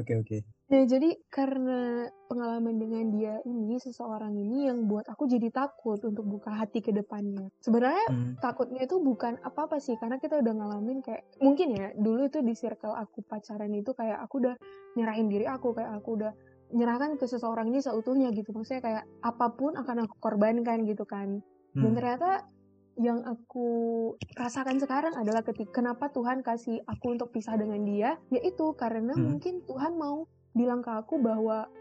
Oke 0.00 0.16
oke. 0.16 0.38
Nah 0.72 0.88
jadi 0.88 1.20
karena 1.28 2.08
pengalaman 2.32 2.80
dengan 2.80 3.04
dia 3.12 3.34
ini 3.44 3.76
seseorang 3.76 4.32
ini 4.32 4.72
yang 4.72 4.88
buat 4.88 5.04
aku 5.04 5.28
jadi 5.28 5.52
takut 5.52 6.00
untuk 6.00 6.24
buka 6.24 6.48
hati 6.48 6.80
ke 6.80 6.96
depannya. 6.96 7.52
Sebenarnya 7.60 8.08
hmm. 8.08 8.40
takutnya 8.40 8.88
itu 8.88 8.96
bukan 8.96 9.36
apa-apa 9.44 9.76
sih 9.76 10.00
karena 10.00 10.16
kita 10.16 10.40
udah 10.40 10.52
ngalamin 10.56 11.04
kayak 11.04 11.28
mungkin 11.44 11.76
ya 11.76 11.92
dulu 11.92 12.24
itu 12.24 12.40
di 12.40 12.56
circle 12.56 12.96
aku 12.96 13.20
pacaran 13.28 13.68
itu 13.76 13.92
kayak 13.92 14.24
aku 14.24 14.40
udah 14.40 14.56
nyerahin 14.96 15.28
diri 15.28 15.44
aku 15.44 15.76
kayak 15.76 15.92
aku 16.00 16.16
udah 16.16 16.32
nyerahkan 16.72 17.20
ke 17.20 17.28
seseorang 17.28 17.68
ini 17.68 17.84
seutuhnya 17.84 18.32
gitu 18.32 18.56
maksudnya 18.56 18.80
kayak 18.80 19.04
apa 19.20 19.52
pun 19.52 19.76
akan 19.76 20.08
aku 20.08 20.16
korbankan 20.24 20.88
gitu 20.88 21.04
kan. 21.04 21.44
Dan 21.76 21.92
hmm. 21.92 21.96
ternyata 22.00 22.30
yang 23.00 23.24
aku 23.24 23.68
rasakan 24.36 24.76
sekarang 24.76 25.16
adalah 25.16 25.40
ketika 25.40 25.80
kenapa 25.80 26.12
Tuhan 26.12 26.44
kasih 26.44 26.84
aku 26.84 27.16
untuk 27.16 27.32
pisah 27.32 27.56
dengan 27.56 27.80
dia 27.88 28.20
yaitu 28.28 28.76
karena 28.76 29.16
hmm. 29.16 29.22
mungkin 29.22 29.64
Tuhan 29.64 29.96
mau 29.96 30.28
bilang 30.52 30.84
ke 30.84 30.92
aku 30.92 31.16
bahwa 31.16 31.72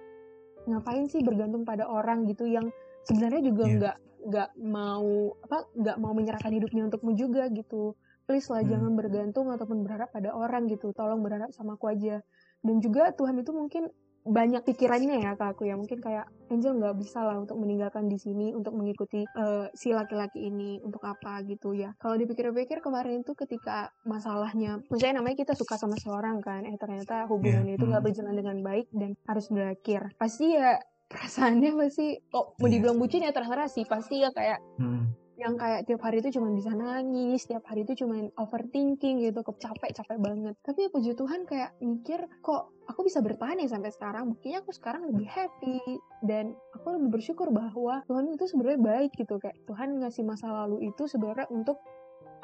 ngapain 0.69 1.09
sih 1.11 1.19
bergantung 1.25 1.67
pada 1.67 1.89
orang 1.89 2.23
gitu 2.29 2.47
yang 2.47 2.71
sebenarnya 3.03 3.41
juga 3.43 3.63
iya. 3.67 3.75
nggak 3.75 3.97
yeah. 3.97 4.19
nggak 4.21 4.49
mau 4.61 5.33
apa 5.41 5.57
nggak 5.73 5.97
mau 5.97 6.13
menyerahkan 6.13 6.53
hidupnya 6.53 6.85
untukmu 6.87 7.11
juga 7.17 7.49
gitu 7.49 7.97
please 8.29 8.47
lah 8.47 8.61
hmm. 8.63 8.71
jangan 8.71 8.91
bergantung 8.93 9.47
ataupun 9.49 9.83
berharap 9.83 10.13
pada 10.13 10.31
orang 10.31 10.69
gitu 10.69 10.93
tolong 10.93 11.19
berharap 11.25 11.49
sama 11.51 11.75
aku 11.75 11.89
aja 11.91 12.21
dan 12.61 12.75
juga 12.79 13.11
Tuhan 13.17 13.41
itu 13.41 13.51
mungkin 13.51 13.89
banyak 14.21 14.61
pikirannya 14.61 15.23
ya 15.25 15.33
ke 15.33 15.45
aku 15.45 15.65
ya 15.65 15.73
mungkin 15.73 15.97
kayak 15.97 16.29
Angel 16.51 16.77
nggak 16.77 16.99
bisa 16.99 17.23
lah 17.23 17.39
untuk 17.41 17.57
meninggalkan 17.57 18.05
di 18.05 18.19
sini 18.19 18.53
untuk 18.53 18.75
mengikuti 18.77 19.25
uh, 19.39 19.71
si 19.73 19.95
laki-laki 19.95 20.51
ini 20.51 20.77
untuk 20.83 21.01
apa 21.07 21.41
gitu 21.47 21.73
ya 21.73 21.95
kalau 21.97 22.19
dipikir-pikir 22.19 22.85
kemarin 22.85 23.25
itu 23.25 23.33
ketika 23.33 23.89
masalahnya 24.05 24.83
misalnya 24.93 25.23
namanya 25.23 25.41
kita 25.41 25.53
suka 25.57 25.79
sama 25.79 25.97
seorang 25.97 26.37
kan 26.43 26.67
eh 26.69 26.77
ternyata 26.77 27.25
hubungannya 27.25 27.73
yeah. 27.73 27.79
itu 27.79 27.85
nggak 27.87 28.01
hmm. 28.03 28.09
berjalan 28.13 28.35
dengan 28.35 28.57
baik 28.61 28.87
dan 28.93 29.11
harus 29.25 29.45
berakhir 29.49 30.01
pasti 30.21 30.53
ya 30.53 30.77
perasaannya 31.09 31.71
pasti 31.75 32.07
kok 32.29 32.45
mau 32.61 32.67
yeah. 32.67 32.71
dibilang 32.77 32.97
bucin 33.01 33.25
ya 33.25 33.33
terserah 33.33 33.69
sih 33.71 33.85
pasti 33.89 34.21
ya 34.21 34.29
kayak 34.29 34.59
hmm 34.77 35.20
yang 35.41 35.57
kayak 35.57 35.89
tiap 35.89 36.05
hari 36.05 36.21
itu 36.21 36.37
cuma 36.37 36.53
bisa 36.53 36.69
nangis, 36.69 37.49
tiap 37.49 37.65
hari 37.65 37.81
itu 37.81 38.05
cuma 38.05 38.29
overthinking 38.37 39.25
gitu, 39.25 39.41
capek 39.41 39.89
capek 39.89 40.17
banget. 40.21 40.53
Tapi 40.61 40.93
puji 40.93 41.17
Tuhan 41.17 41.49
kayak 41.49 41.81
mikir 41.81 42.29
kok 42.45 42.69
aku 42.85 43.01
bisa 43.09 43.25
bertahan 43.25 43.57
ya 43.57 43.65
sampai 43.73 43.89
sekarang. 43.89 44.29
Buktinya 44.29 44.61
aku 44.61 44.69
sekarang 44.69 45.09
lebih 45.09 45.25
happy 45.25 45.81
dan 46.21 46.53
aku 46.77 46.93
lebih 46.93 47.17
bersyukur 47.17 47.49
bahwa 47.49 48.05
Tuhan 48.05 48.29
itu 48.29 48.45
sebenarnya 48.45 48.79
baik 48.85 49.11
gitu 49.17 49.41
kayak 49.41 49.57
Tuhan 49.65 49.97
ngasih 50.05 50.21
masa 50.21 50.53
lalu 50.53 50.93
itu 50.93 51.09
sebenarnya 51.09 51.49
untuk 51.49 51.81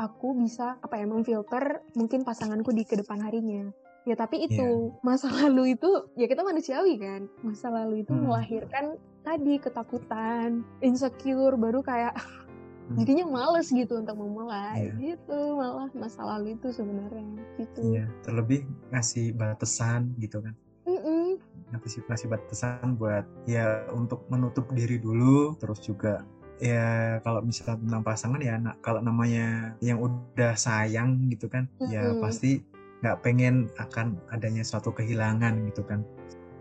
aku 0.02 0.34
bisa 0.38 0.82
apa 0.82 0.98
ya 0.98 1.06
memfilter 1.06 1.86
mungkin 1.94 2.26
pasanganku 2.26 2.74
di 2.74 2.82
ke 2.82 2.98
depan 2.98 3.22
harinya. 3.22 3.70
Ya 4.08 4.16
tapi 4.16 4.48
itu 4.48 4.64
yeah. 4.90 5.06
masa 5.06 5.28
lalu 5.46 5.78
itu 5.78 5.90
ya 6.18 6.26
kita 6.26 6.42
manusiawi 6.42 6.98
kan. 6.98 7.30
Masa 7.46 7.70
lalu 7.70 8.02
itu 8.02 8.18
hmm. 8.18 8.26
melahirkan 8.26 8.98
tadi 9.22 9.62
ketakutan, 9.62 10.66
insecure 10.82 11.60
baru 11.60 11.86
kayak. 11.86 12.18
jadinya 12.96 13.26
males 13.28 13.68
gitu 13.68 14.00
untuk 14.00 14.16
memulai 14.16 14.88
yeah. 14.88 15.16
gitu 15.16 15.40
malah 15.60 15.92
masa 15.92 16.24
lalu 16.24 16.56
itu 16.56 16.72
sebenarnya 16.72 17.28
gitu 17.60 17.82
yeah. 17.92 18.08
terlebih 18.24 18.64
ngasih 18.96 19.36
batasan 19.36 20.16
gitu 20.24 20.40
kan 20.40 20.56
mm 20.88 21.00
-mm. 21.04 21.28
ngasih 21.76 22.00
ngasih 22.08 22.28
batasan 22.32 22.96
buat 22.96 23.28
ya 23.44 23.84
untuk 23.92 24.24
menutup 24.32 24.72
diri 24.72 25.02
dulu 25.04 25.60
terus 25.60 25.84
juga 25.84 26.24
ya 26.64 27.20
kalau 27.22 27.44
misalnya 27.44 27.78
tentang 27.84 28.04
pasangan 28.08 28.42
ya 28.42 28.56
nah, 28.58 28.74
kalau 28.80 29.04
namanya 29.04 29.76
yang 29.84 30.00
udah 30.00 30.56
sayang 30.56 31.28
gitu 31.28 31.52
kan 31.52 31.68
mm 31.78 31.84
-mm. 31.84 31.92
ya 31.92 32.02
pasti 32.24 32.64
nggak 33.04 33.22
pengen 33.22 33.70
akan 33.78 34.18
adanya 34.34 34.66
suatu 34.66 34.90
kehilangan 34.90 35.70
gitu 35.70 35.86
kan 35.86 36.02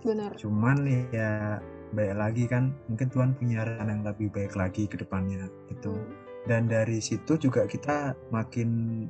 benar 0.04 0.36
cuman 0.36 0.84
ya 1.14 1.58
baik 1.94 2.14
lagi 2.18 2.44
kan 2.50 2.74
mungkin 2.90 3.08
Tuhan 3.12 3.30
punya 3.38 3.62
rencana 3.62 3.90
yang 3.92 4.04
lebih 4.06 4.28
baik 4.32 4.58
lagi 4.58 4.88
ke 4.90 4.96
depannya 4.98 5.46
gitu 5.70 5.94
hmm. 5.94 6.48
dan 6.50 6.66
dari 6.66 6.98
situ 6.98 7.38
juga 7.38 7.68
kita 7.68 8.16
makin 8.34 9.04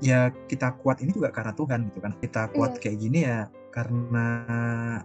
ya 0.00 0.32
kita 0.48 0.74
kuat 0.80 1.04
ini 1.04 1.12
juga 1.12 1.28
karena 1.30 1.52
Tuhan 1.52 1.90
gitu 1.92 1.98
kan 2.00 2.12
kita 2.18 2.42
kuat 2.56 2.76
yeah. 2.76 2.80
kayak 2.80 2.98
gini 2.98 3.20
ya 3.26 3.38
karena 3.70 4.26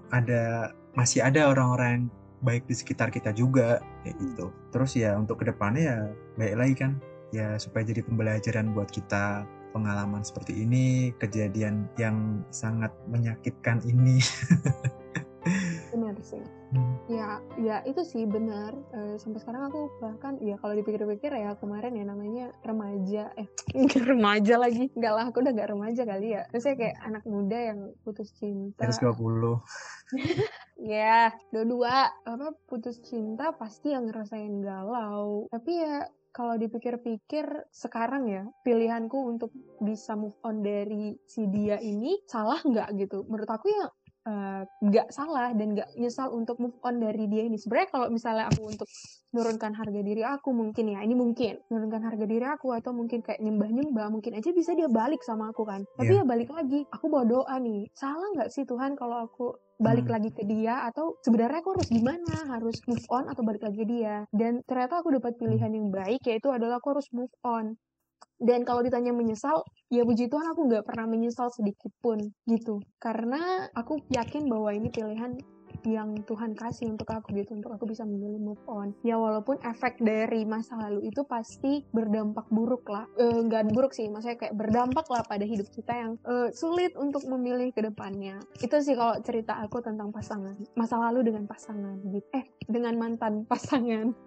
ada 0.10 0.74
masih 0.96 1.22
ada 1.22 1.52
orang-orang 1.52 1.90
yang 1.92 2.06
baik 2.42 2.64
di 2.70 2.76
sekitar 2.78 3.10
kita 3.10 3.34
juga 3.36 3.82
kayak 4.06 4.16
gitu 4.22 4.54
terus 4.70 4.94
ya 4.96 5.18
untuk 5.18 5.42
ke 5.44 5.50
depannya 5.50 5.84
ya 5.84 6.00
baik 6.40 6.56
lagi 6.56 6.76
kan 6.78 6.92
ya 7.34 7.58
supaya 7.60 7.84
jadi 7.84 8.06
pembelajaran 8.06 8.72
buat 8.72 8.88
kita 8.94 9.44
pengalaman 9.76 10.24
seperti 10.24 10.64
ini 10.64 11.12
kejadian 11.20 11.92
yang 12.00 12.48
sangat 12.48 12.96
menyakitkan 13.12 13.84
ini 13.84 14.24
hmm. 14.24 14.72
ya 17.60 17.82
itu 17.88 18.02
sih 18.04 18.24
benar. 18.28 18.76
E, 18.94 19.18
sampai 19.22 19.40
sekarang 19.42 19.72
aku 19.72 19.90
bahkan 20.04 20.38
ya 20.44 20.60
kalau 20.60 20.74
dipikir-pikir 20.76 21.32
ya 21.32 21.56
kemarin 21.58 21.96
ya 21.96 22.06
namanya 22.06 22.46
remaja. 22.62 23.32
Eh 23.40 23.48
remaja 24.10 24.56
lagi. 24.60 24.92
Enggak 24.94 25.14
lah 25.14 25.26
aku 25.30 25.42
udah 25.42 25.54
gak 25.56 25.72
remaja 25.72 26.02
kali 26.04 26.36
ya. 26.36 26.44
Terus 26.52 26.66
kayak 26.76 26.98
anak 27.04 27.24
muda 27.24 27.58
yang 27.74 27.80
putus 28.04 28.32
cinta. 28.36 28.88
120 28.88 29.62
ya 30.96 31.34
dua-dua. 31.50 32.12
Apa 32.24 32.54
putus 32.68 33.00
cinta 33.04 33.56
pasti 33.56 33.92
yang 33.92 34.08
ngerasain 34.10 34.62
galau. 34.62 35.48
Tapi 35.50 35.72
ya 35.76 36.08
kalau 36.36 36.60
dipikir-pikir 36.60 37.48
sekarang 37.72 38.28
ya 38.28 38.44
pilihanku 38.68 39.16
untuk 39.16 39.56
bisa 39.80 40.20
move 40.20 40.36
on 40.44 40.60
dari 40.60 41.16
si 41.24 41.48
dia 41.48 41.80
ini 41.80 42.20
salah 42.28 42.60
nggak 42.60 42.92
gitu? 43.00 43.24
Menurut 43.32 43.48
aku 43.48 43.72
ya 43.72 43.88
nggak 44.82 45.08
uh, 45.10 45.14
salah 45.14 45.54
dan 45.54 45.78
nggak 45.78 45.90
nyesal 46.02 46.34
untuk 46.34 46.58
move 46.58 46.74
on 46.82 46.98
dari 46.98 47.30
dia 47.30 47.46
ini. 47.46 47.62
Sebenarnya 47.62 47.90
kalau 47.94 48.08
misalnya 48.10 48.50
aku 48.50 48.66
untuk 48.66 48.90
menurunkan 49.30 49.72
harga 49.78 50.02
diri 50.02 50.24
aku 50.26 50.50
mungkin 50.50 50.86
ya, 50.98 51.00
ini 51.06 51.14
mungkin 51.14 51.62
menurunkan 51.70 52.02
harga 52.02 52.26
diri 52.26 52.46
aku 52.46 52.74
atau 52.74 52.92
mungkin 52.92 53.22
kayak 53.22 53.38
nyembah-nyembah, 53.44 54.08
mungkin 54.10 54.34
aja 54.34 54.50
bisa 54.50 54.74
dia 54.74 54.90
balik 54.90 55.22
sama 55.22 55.54
aku 55.54 55.62
kan. 55.70 55.86
Tapi 56.02 56.18
yeah. 56.18 56.26
ya 56.26 56.30
balik 56.30 56.50
lagi, 56.50 56.84
aku 56.90 57.06
bawa 57.06 57.26
doa 57.30 57.56
nih. 57.62 57.86
Salah 57.94 58.26
nggak 58.34 58.50
sih 58.50 58.66
Tuhan 58.66 58.98
kalau 58.98 59.30
aku 59.30 59.54
balik 59.76 60.08
hmm. 60.08 60.16
lagi 60.16 60.30
ke 60.32 60.44
dia 60.48 60.88
atau 60.88 61.20
sebenarnya 61.20 61.60
aku 61.60 61.76
harus 61.76 61.90
gimana 61.92 62.36
harus 62.48 62.80
move 62.88 63.04
on 63.12 63.28
atau 63.28 63.44
balik 63.44 63.60
lagi 63.60 63.84
ke 63.84 63.88
dia 63.88 64.24
dan 64.32 64.64
ternyata 64.64 65.04
aku 65.04 65.12
dapat 65.20 65.36
pilihan 65.36 65.68
yang 65.68 65.92
baik 65.92 66.24
yaitu 66.24 66.48
adalah 66.48 66.80
aku 66.80 66.96
harus 66.96 67.12
move 67.12 67.32
on 67.44 67.76
dan 68.40 68.68
kalau 68.68 68.84
ditanya 68.84 69.16
menyesal, 69.16 69.64
ya 69.88 70.04
puji 70.04 70.28
Tuhan 70.28 70.48
aku 70.52 70.68
nggak 70.68 70.84
pernah 70.84 71.08
menyesal 71.08 71.48
sedikit 71.56 71.92
pun 72.04 72.20
gitu. 72.50 72.84
Karena 73.00 73.70
aku 73.72 74.04
yakin 74.12 74.52
bahwa 74.52 74.76
ini 74.76 74.92
pilihan 74.92 75.40
yang 75.86 76.18
Tuhan 76.26 76.58
kasih 76.58 76.90
untuk 76.90 77.12
aku 77.14 77.36
gitu 77.38 77.54
untuk 77.54 77.76
aku 77.76 77.86
bisa 77.86 78.08
memilih 78.08 78.42
move 78.42 78.64
on. 78.66 78.96
Ya 79.06 79.20
walaupun 79.20 79.62
efek 79.62 80.02
dari 80.02 80.48
masa 80.48 80.80
lalu 80.80 81.12
itu 81.12 81.22
pasti 81.28 81.86
berdampak 81.94 82.50
buruk 82.50 82.90
lah. 82.90 83.06
E, 83.20 83.46
nggak 83.46 83.70
buruk 83.76 83.94
sih 83.94 84.10
maksudnya 84.10 84.40
kayak 84.40 84.56
berdampak 84.58 85.06
lah 85.12 85.22
pada 85.28 85.46
hidup 85.46 85.68
kita 85.70 85.94
yang 85.94 86.12
e, 86.26 86.50
sulit 86.56 86.96
untuk 86.98 87.28
memilih 87.28 87.70
ke 87.76 87.86
depannya. 87.86 88.42
Itu 88.58 88.82
sih 88.82 88.98
kalau 88.98 89.20
cerita 89.22 89.62
aku 89.62 89.84
tentang 89.84 90.10
pasangan 90.10 90.58
masa 90.74 90.98
lalu 90.98 91.30
dengan 91.30 91.46
pasangan 91.46 92.02
gitu. 92.10 92.26
Eh 92.34 92.46
dengan 92.66 92.96
mantan 92.98 93.46
pasangan. 93.46 94.16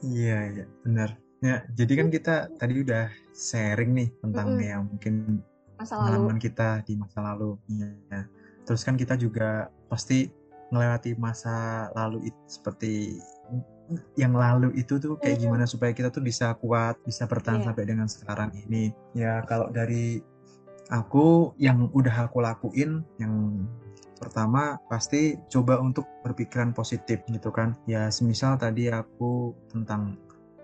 Iya 0.00 0.38
iya. 0.54 0.64
Benar 0.84 1.29
Ya, 1.40 1.64
jadi 1.72 1.92
kan 2.04 2.08
kita 2.12 2.52
tadi 2.60 2.84
udah 2.84 3.08
sharing 3.32 3.96
nih 3.96 4.08
tentang 4.20 4.46
mm 4.52 4.56
-hmm. 4.60 4.68
yang 4.68 4.82
mungkin 4.84 5.14
masa 5.80 5.96
pengalaman 5.96 6.36
kita 6.36 6.84
di 6.84 6.92
masa 7.00 7.18
lalu. 7.24 7.56
Ya. 7.72 8.28
Terus 8.68 8.84
kan 8.84 9.00
kita 9.00 9.16
juga 9.16 9.72
pasti 9.88 10.28
melewati 10.70 11.16
masa 11.16 11.88
lalu 11.96 12.30
itu 12.30 12.40
seperti 12.46 13.18
yang 14.14 14.38
lalu 14.38 14.70
itu 14.78 15.02
tuh 15.02 15.18
kayak 15.18 15.42
gimana 15.42 15.66
supaya 15.66 15.90
kita 15.90 16.14
tuh 16.14 16.22
bisa 16.22 16.54
kuat, 16.62 16.94
bisa 17.02 17.26
bertahan 17.26 17.64
yeah. 17.64 17.66
sampai 17.72 17.84
dengan 17.88 18.06
sekarang 18.06 18.54
ini. 18.68 18.94
Ya 19.16 19.42
kalau 19.48 19.72
dari 19.74 20.22
aku 20.92 21.56
yang 21.58 21.90
udah 21.90 22.30
aku 22.30 22.38
lakuin 22.38 23.02
yang 23.18 23.66
pertama 24.20 24.76
pasti 24.86 25.40
coba 25.48 25.80
untuk 25.80 26.06
berpikiran 26.22 26.70
positif 26.70 27.24
gitu 27.26 27.50
kan. 27.50 27.74
Ya 27.90 28.06
semisal 28.14 28.60
tadi 28.60 28.92
aku 28.92 29.56
tentang 29.72 30.20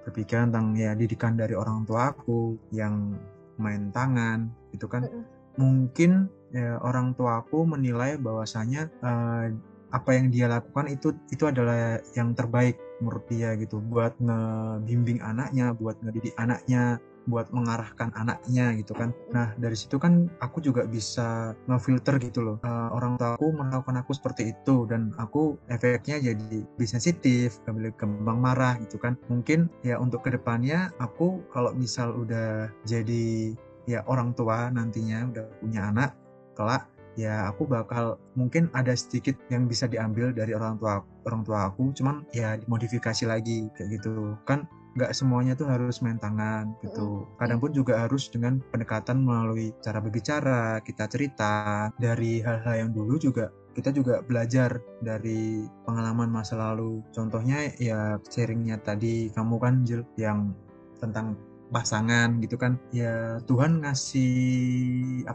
berpikiran 0.07 0.55
tentang 0.55 0.79
ya 0.79 0.95
didikan 0.95 1.35
dari 1.35 1.59
orang 1.59 1.83
tua 1.83 2.15
aku 2.15 2.55
yang 2.71 3.19
main 3.59 3.91
tangan 3.91 4.47
gitu 4.71 4.87
kan. 4.87 5.11
Mungkin 5.59 6.31
ya, 6.55 6.79
orang 6.79 7.19
tua 7.19 7.43
aku 7.43 7.67
menilai 7.67 8.15
bahwasanya 8.21 8.87
uh, 9.03 9.51
apa 9.91 10.11
yang 10.15 10.31
dia 10.31 10.47
lakukan 10.47 10.87
itu 10.91 11.15
itu 11.35 11.47
adalah 11.49 11.99
yang 12.15 12.33
terbaik 12.39 12.79
menurut 13.03 13.27
dia 13.27 13.59
gitu. 13.59 13.83
Buat 13.83 14.15
ngebimbing 14.23 15.19
anaknya 15.27 15.75
buat 15.75 15.99
ngedidik 16.01 16.39
anaknya 16.39 17.03
buat 17.27 17.51
mengarahkan 17.51 18.15
anaknya 18.15 18.73
gitu 18.79 18.95
kan. 18.95 19.11
Nah 19.35 19.53
dari 19.59 19.75
situ 19.75 19.99
kan 19.99 20.31
aku 20.39 20.63
juga 20.63 20.87
bisa 20.87 21.53
ngefilter 21.67 22.19
gitu 22.23 22.43
loh. 22.43 22.57
Uh, 22.63 22.89
orang 22.95 23.19
tua 23.19 23.35
aku 23.37 23.51
melakukan 23.53 23.99
aku 24.01 24.13
seperti 24.15 24.55
itu 24.55 24.87
dan 24.87 25.13
aku 25.19 25.59
efeknya 25.71 26.23
jadi 26.23 26.65
lebih 26.65 26.89
sensitif, 26.89 27.61
gampang 27.67 28.39
marah 28.39 28.79
gitu 28.81 28.97
kan. 28.97 29.19
Mungkin 29.27 29.69
ya 29.83 29.99
untuk 29.99 30.25
ke 30.25 30.35
depannya 30.35 30.95
aku 31.03 31.43
kalau 31.51 31.75
misal 31.75 32.15
udah 32.15 32.71
jadi 32.87 33.55
ya 33.87 34.03
orang 34.11 34.35
tua 34.35 34.71
nantinya 34.75 35.31
udah 35.31 35.45
punya 35.63 35.91
anak 35.95 36.11
kelak 36.59 36.91
ya 37.17 37.49
aku 37.49 37.65
bakal 37.65 38.21
mungkin 38.37 38.69
ada 38.77 38.93
sedikit 38.93 39.35
yang 39.49 39.65
bisa 39.65 39.89
diambil 39.89 40.37
dari 40.37 40.53
orang 40.53 40.77
tua 40.77 41.01
orang 41.25 41.43
tua 41.49 41.73
aku 41.73 41.97
cuman 41.97 42.29
ya 42.37 42.61
dimodifikasi 42.61 43.25
lagi 43.25 43.73
kayak 43.73 43.99
gitu 43.99 44.37
kan 44.45 44.69
nggak 44.97 45.13
semuanya 45.13 45.53
tuh 45.53 45.69
harus 45.69 46.01
main 46.01 46.17
tangan 46.17 46.73
gitu. 46.81 47.29
Kadang 47.37 47.61
pun 47.61 47.71
juga 47.77 48.09
harus 48.09 48.33
dengan 48.33 48.59
pendekatan 48.73 49.23
melalui 49.23 49.77
cara 49.85 50.01
berbicara, 50.01 50.81
kita 50.81 51.05
cerita 51.07 51.55
dari 52.01 52.41
hal-hal 52.41 52.89
yang 52.89 52.91
dulu 52.97 53.21
juga 53.21 53.53
kita 53.77 53.93
juga 53.93 54.25
belajar 54.25 54.81
dari 55.05 55.69
pengalaman 55.85 56.33
masa 56.33 56.57
lalu. 56.57 57.05
Contohnya 57.13 57.69
ya 57.77 58.17
sharingnya 58.25 58.81
tadi 58.81 59.29
kamu 59.37 59.61
kan 59.61 59.85
Jil 59.85 60.01
yang 60.17 60.57
tentang 60.97 61.37
pasangan 61.69 62.41
gitu 62.41 62.57
kan. 62.57 62.81
Ya 62.89 63.37
Tuhan 63.45 63.85
ngasih 63.85 64.33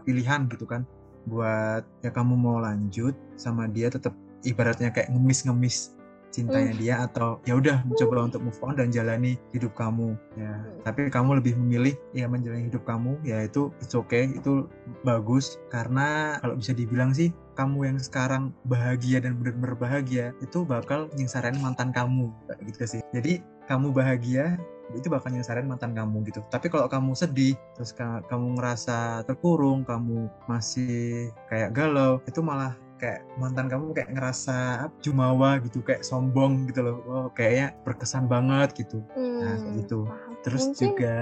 pilihan 0.01 0.49
gitu 0.49 0.65
kan 0.65 0.89
buat 1.29 1.85
ya 2.01 2.09
kamu 2.09 2.33
mau 2.33 2.57
lanjut 2.57 3.13
sama 3.37 3.69
dia 3.69 3.93
tetap 3.93 4.17
ibaratnya 4.41 4.89
kayak 4.89 5.13
ngemis-ngemis 5.13 5.93
cintanya 6.31 6.73
dia 6.79 6.95
atau 7.05 7.37
ya 7.43 7.59
udah 7.59 7.83
mencoba 7.83 8.31
untuk 8.31 8.41
move 8.41 8.59
on 8.63 8.79
dan 8.79 8.89
jalani 8.89 9.35
hidup 9.51 9.75
kamu. 9.75 10.15
Ya 10.39 10.63
tapi 10.81 11.11
kamu 11.11 11.43
lebih 11.43 11.53
memilih 11.59 11.93
ya 12.15 12.25
menjalani 12.25 12.71
hidup 12.71 12.87
kamu 12.87 13.19
ya 13.21 13.45
itu 13.45 13.69
it's 13.83 13.93
okay 13.93 14.31
itu 14.31 14.65
bagus. 15.05 15.59
Karena 15.69 16.39
kalau 16.41 16.57
bisa 16.57 16.71
dibilang 16.71 17.13
sih 17.13 17.29
kamu 17.59 17.93
yang 17.93 17.97
sekarang 17.99 18.55
bahagia 18.65 19.21
dan 19.21 19.37
benar-benar 19.37 19.75
bahagia 19.77 20.25
itu 20.41 20.63
bakal 20.65 21.11
nyingsarin 21.13 21.59
mantan 21.59 21.93
kamu 21.93 22.31
gitu 22.65 22.97
sih. 22.97 23.01
Jadi 23.13 23.43
kamu 23.69 23.93
bahagia 23.93 24.57
itu 24.91 25.07
bakal 25.07 25.31
nyesarin 25.31 25.67
mantan 25.71 25.95
kamu 25.95 26.27
gitu. 26.27 26.43
Tapi 26.51 26.67
kalau 26.67 26.91
kamu 26.91 27.15
sedih 27.15 27.55
terus 27.75 27.95
kamu 27.95 28.59
ngerasa 28.59 29.23
terkurung 29.23 29.87
kamu 29.87 30.27
masih 30.51 31.31
kayak 31.47 31.71
galau 31.71 32.19
itu 32.27 32.43
malah 32.43 32.75
kayak 33.01 33.25
mantan 33.41 33.65
kamu 33.65 33.97
kayak 33.97 34.13
ngerasa 34.13 34.87
jumawa 35.01 35.57
gitu 35.65 35.81
kayak 35.81 36.05
sombong 36.05 36.69
gitu 36.69 36.85
loh. 36.85 36.97
Oh, 37.09 37.27
kayaknya 37.33 37.73
berkesan 37.81 38.29
banget 38.29 38.85
gitu. 38.85 39.01
Hmm, 39.17 39.41
nah 39.41 39.53
kayak 39.57 39.73
gitu. 39.81 39.99
terus 40.45 40.69
Mungkin, 40.69 40.81
juga 40.81 41.17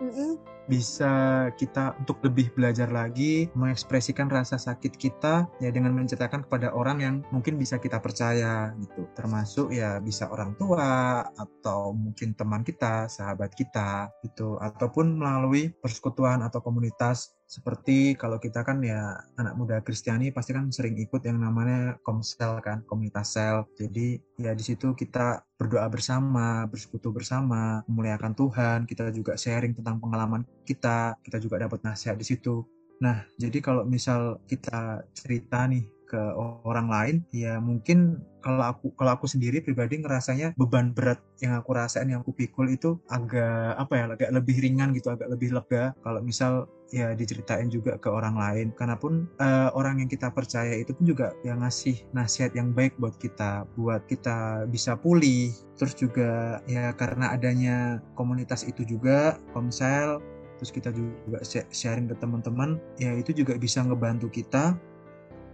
uh, 0.00 0.36
bisa 0.70 1.12
kita 1.58 1.98
untuk 1.98 2.22
lebih 2.22 2.54
belajar 2.54 2.86
lagi 2.86 3.50
mengekspresikan 3.58 4.30
rasa 4.30 4.54
sakit 4.54 4.94
kita 4.94 5.50
ya 5.58 5.74
dengan 5.74 5.90
menceritakan 5.98 6.46
kepada 6.46 6.70
orang 6.70 7.02
yang 7.02 7.14
mungkin 7.34 7.58
bisa 7.58 7.82
kita 7.82 7.98
percaya 7.98 8.70
gitu. 8.78 9.10
Termasuk 9.18 9.74
ya 9.74 9.98
bisa 9.98 10.30
orang 10.30 10.54
tua 10.54 11.26
atau 11.34 11.90
mungkin 11.90 12.38
teman 12.38 12.62
kita 12.62 13.10
sahabat 13.10 13.50
kita 13.58 14.14
gitu. 14.22 14.54
Ataupun 14.62 15.18
melalui 15.18 15.74
persekutuan 15.82 16.46
atau 16.46 16.62
komunitas 16.62 17.34
seperti 17.50 18.14
kalau 18.14 18.38
kita 18.38 18.62
kan 18.62 18.78
ya 18.78 19.18
anak 19.34 19.58
muda 19.58 19.82
Kristiani 19.82 20.30
pasti 20.30 20.54
kan 20.54 20.70
sering 20.70 20.94
ikut 20.94 21.18
yang 21.26 21.42
namanya 21.42 21.98
komsel 22.06 22.62
kan 22.62 22.86
komunitas 22.86 23.34
sel. 23.34 23.66
Jadi 23.74 24.22
ya 24.38 24.54
di 24.54 24.62
situ 24.62 24.94
kita 24.94 25.42
berdoa 25.58 25.90
bersama 25.90 26.70
bersekutu 26.70 27.10
bersama 27.10 27.82
memuliakan 27.90 28.38
Tuhan 28.38 28.78
kita 28.86 29.10
juga 29.10 29.34
sharing 29.34 29.74
tentang 29.74 29.98
pengalaman 29.98 30.46
kita 30.70 31.18
kita 31.26 31.42
juga 31.42 31.58
dapat 31.58 31.82
nasihat 31.82 32.14
di 32.14 32.22
situ. 32.22 32.62
Nah 33.02 33.26
jadi 33.34 33.58
kalau 33.58 33.82
misal 33.82 34.38
kita 34.46 35.02
cerita 35.10 35.66
nih 35.66 35.82
ke 36.10 36.22
orang 36.66 36.90
lain 36.90 37.16
ya 37.30 37.62
mungkin 37.62 38.18
kalau 38.42 38.66
aku 38.66 38.90
kalau 38.98 39.14
aku 39.14 39.30
sendiri 39.30 39.62
pribadi 39.62 40.02
ngerasanya 40.02 40.58
beban 40.58 40.90
berat 40.90 41.22
yang 41.38 41.54
aku 41.54 41.70
rasain 41.70 42.10
yang 42.10 42.26
aku 42.26 42.34
pikul 42.34 42.66
itu 42.66 42.98
agak 43.06 43.78
apa 43.78 43.92
ya 43.94 44.04
agak 44.10 44.30
lebih 44.34 44.56
ringan 44.58 44.90
gitu 44.90 45.14
agak 45.14 45.30
lebih 45.30 45.54
lega. 45.54 45.94
Kalau 46.02 46.18
misal 46.18 46.66
ya 46.90 47.14
diceritain 47.14 47.70
juga 47.70 47.94
ke 48.00 48.10
orang 48.10 48.34
lain. 48.34 48.66
Karena 48.74 48.98
pun 48.98 49.30
uh, 49.38 49.70
orang 49.78 50.02
yang 50.02 50.10
kita 50.10 50.32
percaya 50.34 50.74
itu 50.74 50.90
pun 50.90 51.06
juga 51.06 51.30
yang 51.46 51.62
ngasih 51.62 52.02
nasihat 52.10 52.50
yang 52.58 52.74
baik 52.74 52.98
buat 52.98 53.14
kita 53.20 53.68
buat 53.78 54.02
kita 54.10 54.66
bisa 54.66 54.98
pulih. 54.98 55.54
Terus 55.78 55.94
juga 55.94 56.58
ya 56.66 56.90
karena 56.98 57.30
adanya 57.30 58.02
komunitas 58.18 58.66
itu 58.66 58.82
juga 58.82 59.38
komsel 59.54 60.18
terus 60.60 60.76
kita 60.76 60.92
juga 60.92 61.40
sharing 61.72 62.12
ke 62.12 62.20
teman-teman 62.20 62.76
ya 63.00 63.16
itu 63.16 63.32
juga 63.32 63.56
bisa 63.56 63.80
ngebantu 63.80 64.28
kita 64.28 64.76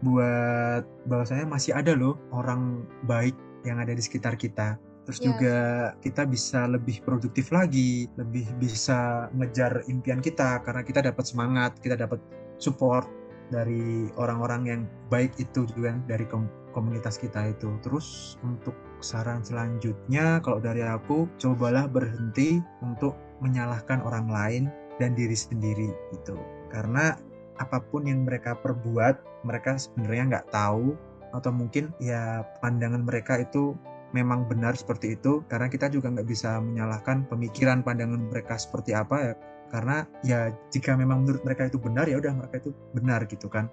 buat 0.02 0.82
bahwasanya 1.06 1.46
masih 1.46 1.72
ada 1.72 1.94
loh 1.94 2.18
orang 2.34 2.84
baik 3.06 3.38
yang 3.64 3.78
ada 3.78 3.94
di 3.94 4.02
sekitar 4.02 4.34
kita. 4.34 4.76
Terus 5.06 5.22
yeah. 5.22 5.26
juga 5.30 5.58
kita 6.02 6.22
bisa 6.26 6.66
lebih 6.66 6.98
produktif 7.06 7.54
lagi, 7.54 8.10
lebih 8.18 8.50
bisa 8.58 9.30
ngejar 9.38 9.86
impian 9.86 10.18
kita 10.18 10.60
karena 10.66 10.82
kita 10.82 11.00
dapat 11.00 11.24
semangat, 11.24 11.78
kita 11.78 11.94
dapat 11.94 12.18
support 12.58 13.06
dari 13.54 14.10
orang-orang 14.18 14.62
yang 14.66 14.80
baik 15.06 15.30
itu 15.38 15.70
juga 15.70 15.94
dari 16.10 16.26
komunitas 16.74 17.16
kita 17.22 17.54
itu. 17.54 17.70
Terus 17.86 18.36
untuk 18.42 18.74
saran 18.98 19.46
selanjutnya 19.46 20.42
kalau 20.42 20.58
dari 20.58 20.82
aku 20.82 21.30
cobalah 21.38 21.86
berhenti 21.86 22.58
untuk 22.82 23.14
menyalahkan 23.38 24.02
orang 24.02 24.26
lain 24.26 24.64
dan 25.00 25.16
diri 25.16 25.36
sendiri 25.36 25.90
gitu. 26.12 26.36
Karena 26.72 27.16
apa 27.56 27.80
pun 27.80 28.04
yang 28.04 28.28
mereka 28.28 28.56
perbuat 28.60 29.46
mereka 29.48 29.80
sebenarnya 29.80 30.24
nggak 30.28 30.48
tahu 30.52 30.92
atau 31.32 31.50
mungkin 31.52 31.92
ya 32.00 32.44
pandangan 32.60 33.04
mereka 33.04 33.40
itu 33.40 33.76
memang 34.14 34.48
benar 34.48 34.72
seperti 34.78 35.18
itu 35.18 35.44
karena 35.50 35.68
kita 35.68 35.90
juga 35.92 36.08
nggak 36.08 36.28
bisa 36.28 36.62
menyalahkan 36.62 37.26
pemikiran 37.28 37.84
pandangan 37.84 38.28
mereka 38.28 38.56
seperti 38.56 38.96
apa 38.96 39.16
ya. 39.20 39.34
Karena 39.66 40.06
ya 40.22 40.54
jika 40.70 40.94
memang 40.94 41.26
menurut 41.26 41.42
mereka 41.42 41.66
itu 41.66 41.76
benar 41.76 42.06
ya 42.06 42.22
udah 42.22 42.32
mereka 42.38 42.62
itu 42.62 42.70
benar 42.94 43.26
gitu 43.26 43.50
kan. 43.50 43.66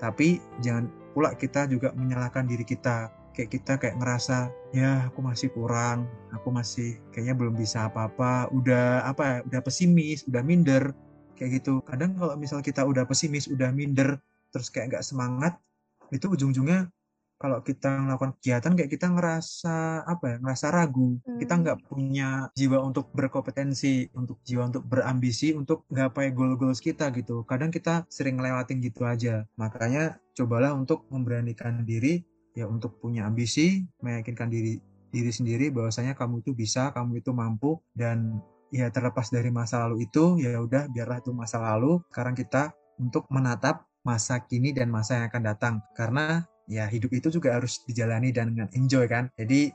Tapi 0.00 0.40
jangan 0.64 0.90
pula 1.14 1.36
kita 1.38 1.70
juga 1.70 1.94
menyalahkan 1.94 2.48
diri 2.48 2.66
kita 2.66 3.23
kayak 3.34 3.50
kita 3.50 3.72
kayak 3.76 3.98
ngerasa 3.98 4.48
ya 4.70 5.10
aku 5.10 5.20
masih 5.20 5.50
kurang 5.50 6.06
aku 6.30 6.54
masih 6.54 6.96
kayaknya 7.10 7.34
belum 7.34 7.58
bisa 7.58 7.90
apa-apa 7.90 8.48
udah 8.54 9.04
apa 9.10 9.22
ya 9.22 9.36
udah 9.50 9.60
pesimis 9.60 10.22
udah 10.30 10.42
minder 10.46 10.94
kayak 11.34 11.60
gitu. 11.60 11.82
Kadang 11.82 12.14
kalau 12.14 12.34
misal 12.38 12.62
kita 12.62 12.86
udah 12.86 13.04
pesimis 13.04 13.50
udah 13.50 13.74
minder 13.74 14.22
terus 14.54 14.70
kayak 14.70 14.94
nggak 14.94 15.04
semangat 15.04 15.58
itu 16.14 16.30
ujung-ujungnya 16.30 16.86
kalau 17.34 17.58
kita 17.60 17.98
melakukan 17.98 18.38
kegiatan 18.38 18.72
kayak 18.78 18.90
kita 18.94 19.06
ngerasa 19.10 20.06
apa 20.06 20.24
ya 20.24 20.36
ngerasa 20.38 20.66
ragu. 20.70 21.18
Hmm. 21.26 21.36
kita 21.42 21.54
nggak 21.60 21.78
punya 21.90 22.48
jiwa 22.54 22.78
untuk 22.80 23.10
berkompetensi 23.10 24.14
untuk 24.14 24.38
jiwa 24.46 24.70
untuk 24.70 24.86
berambisi 24.86 25.52
untuk 25.52 25.84
gapai 25.90 26.30
goal-goals 26.30 26.78
kita 26.78 27.10
gitu. 27.12 27.42
Kadang 27.44 27.74
kita 27.74 28.06
sering 28.06 28.38
ngelewatin 28.38 28.78
gitu 28.80 29.02
aja. 29.04 29.44
Makanya 29.58 30.22
cobalah 30.38 30.72
untuk 30.72 31.04
memberanikan 31.10 31.82
diri 31.82 32.22
ya 32.54 32.70
untuk 32.70 33.02
punya 33.02 33.26
ambisi 33.26 33.82
meyakinkan 33.98 34.46
diri 34.46 34.78
diri 35.14 35.30
sendiri 35.30 35.70
bahwasanya 35.70 36.18
kamu 36.18 36.42
itu 36.42 36.50
bisa 36.54 36.90
kamu 36.90 37.22
itu 37.22 37.30
mampu 37.30 37.78
dan 37.94 38.42
ya 38.74 38.90
terlepas 38.90 39.30
dari 39.30 39.54
masa 39.54 39.86
lalu 39.86 40.10
itu 40.10 40.42
ya 40.42 40.58
udah 40.58 40.90
biarlah 40.90 41.22
itu 41.22 41.30
masa 41.30 41.62
lalu. 41.62 42.02
Sekarang 42.10 42.34
kita 42.34 42.74
untuk 42.98 43.30
menatap 43.30 43.86
masa 44.02 44.42
kini 44.42 44.74
dan 44.74 44.90
masa 44.90 45.22
yang 45.22 45.30
akan 45.30 45.42
datang. 45.46 45.74
Karena 45.94 46.42
ya 46.66 46.90
hidup 46.90 47.14
itu 47.14 47.30
juga 47.30 47.54
harus 47.54 47.86
dijalani 47.86 48.34
dan 48.34 48.50
dengan 48.50 48.66
enjoy 48.74 49.06
kan. 49.06 49.30
Jadi 49.38 49.70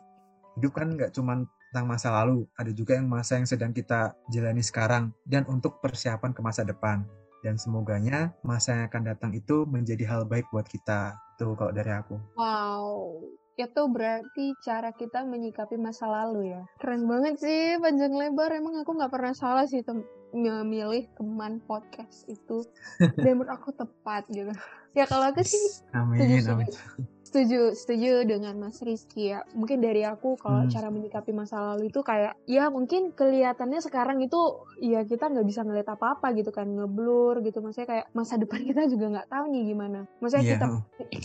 hidup 0.59 0.75
kan 0.75 0.91
nggak 0.91 1.15
cuma 1.15 1.47
tentang 1.69 1.85
masa 1.85 2.09
lalu 2.11 2.49
ada 2.57 2.73
juga 2.73 2.97
yang 2.97 3.07
masa 3.07 3.39
yang 3.39 3.47
sedang 3.47 3.71
kita 3.71 4.17
jalani 4.33 4.59
sekarang 4.59 5.15
dan 5.23 5.47
untuk 5.47 5.79
persiapan 5.79 6.35
ke 6.35 6.41
masa 6.43 6.67
depan. 6.67 7.07
Dan 7.39 7.55
semoganya 7.55 8.35
masa 8.43 8.75
yang 8.75 8.91
akan 8.91 9.15
datang 9.15 9.31
itu 9.31 9.63
menjadi 9.63 10.03
hal 10.11 10.27
baik 10.27 10.51
buat 10.51 10.67
kita 10.67 11.15
tuh 11.39 11.55
kalau 11.55 11.71
dari 11.71 11.91
aku 11.95 12.19
wow 12.35 13.15
itu 13.59 13.81
berarti 13.91 14.55
cara 14.63 14.95
kita 14.95 15.27
menyikapi 15.27 15.75
masa 15.75 16.07
lalu 16.07 16.55
ya. 16.55 16.63
Keren 16.79 17.03
banget 17.11 17.43
sih 17.43 17.75
panjang 17.75 18.15
lebar. 18.15 18.55
Emang 18.55 18.79
aku 18.79 18.95
nggak 18.95 19.11
pernah 19.11 19.35
salah 19.35 19.67
sih 19.67 19.83
memilih 20.31 21.11
teman 21.19 21.59
podcast 21.67 22.23
itu. 22.31 22.63
Dan 23.19 23.35
menurut 23.35 23.51
aku 23.51 23.75
tepat 23.75 24.23
gitu. 24.31 24.55
Ya 24.95 25.03
kalau 25.11 25.27
aku 25.27 25.43
sih 25.43 25.59
amin, 25.99 26.39
amin 26.47 26.71
setuju 27.29 27.77
setuju 27.77 28.25
dengan 28.25 28.57
Mas 28.57 28.81
Rizky 28.81 29.29
ya 29.29 29.45
mungkin 29.53 29.85
dari 29.85 30.01
aku 30.01 30.33
kalau 30.41 30.65
hmm. 30.65 30.73
cara 30.73 30.89
menyikapi 30.89 31.29
masa 31.29 31.61
lalu 31.61 31.93
itu 31.93 32.01
kayak 32.01 32.33
ya 32.49 32.73
mungkin 32.73 33.13
kelihatannya 33.13 33.85
sekarang 33.85 34.17
itu 34.25 34.65
ya 34.81 35.05
kita 35.05 35.29
nggak 35.29 35.45
bisa 35.45 35.61
ngeliat 35.61 35.85
apa 35.93 36.17
apa 36.17 36.33
gitu 36.33 36.49
kan 36.49 36.65
ngeblur 36.65 37.45
gitu 37.45 37.61
maksudnya 37.61 37.85
kayak 37.85 38.05
masa 38.17 38.41
depan 38.41 38.65
kita 38.69 38.89
juga 38.89 39.05
nggak 39.13 39.29
tahu 39.29 39.45
nih 39.53 39.63
gimana 39.69 39.99
maksudnya 40.17 40.45
yeah. 40.49 40.53
kita 40.57 40.65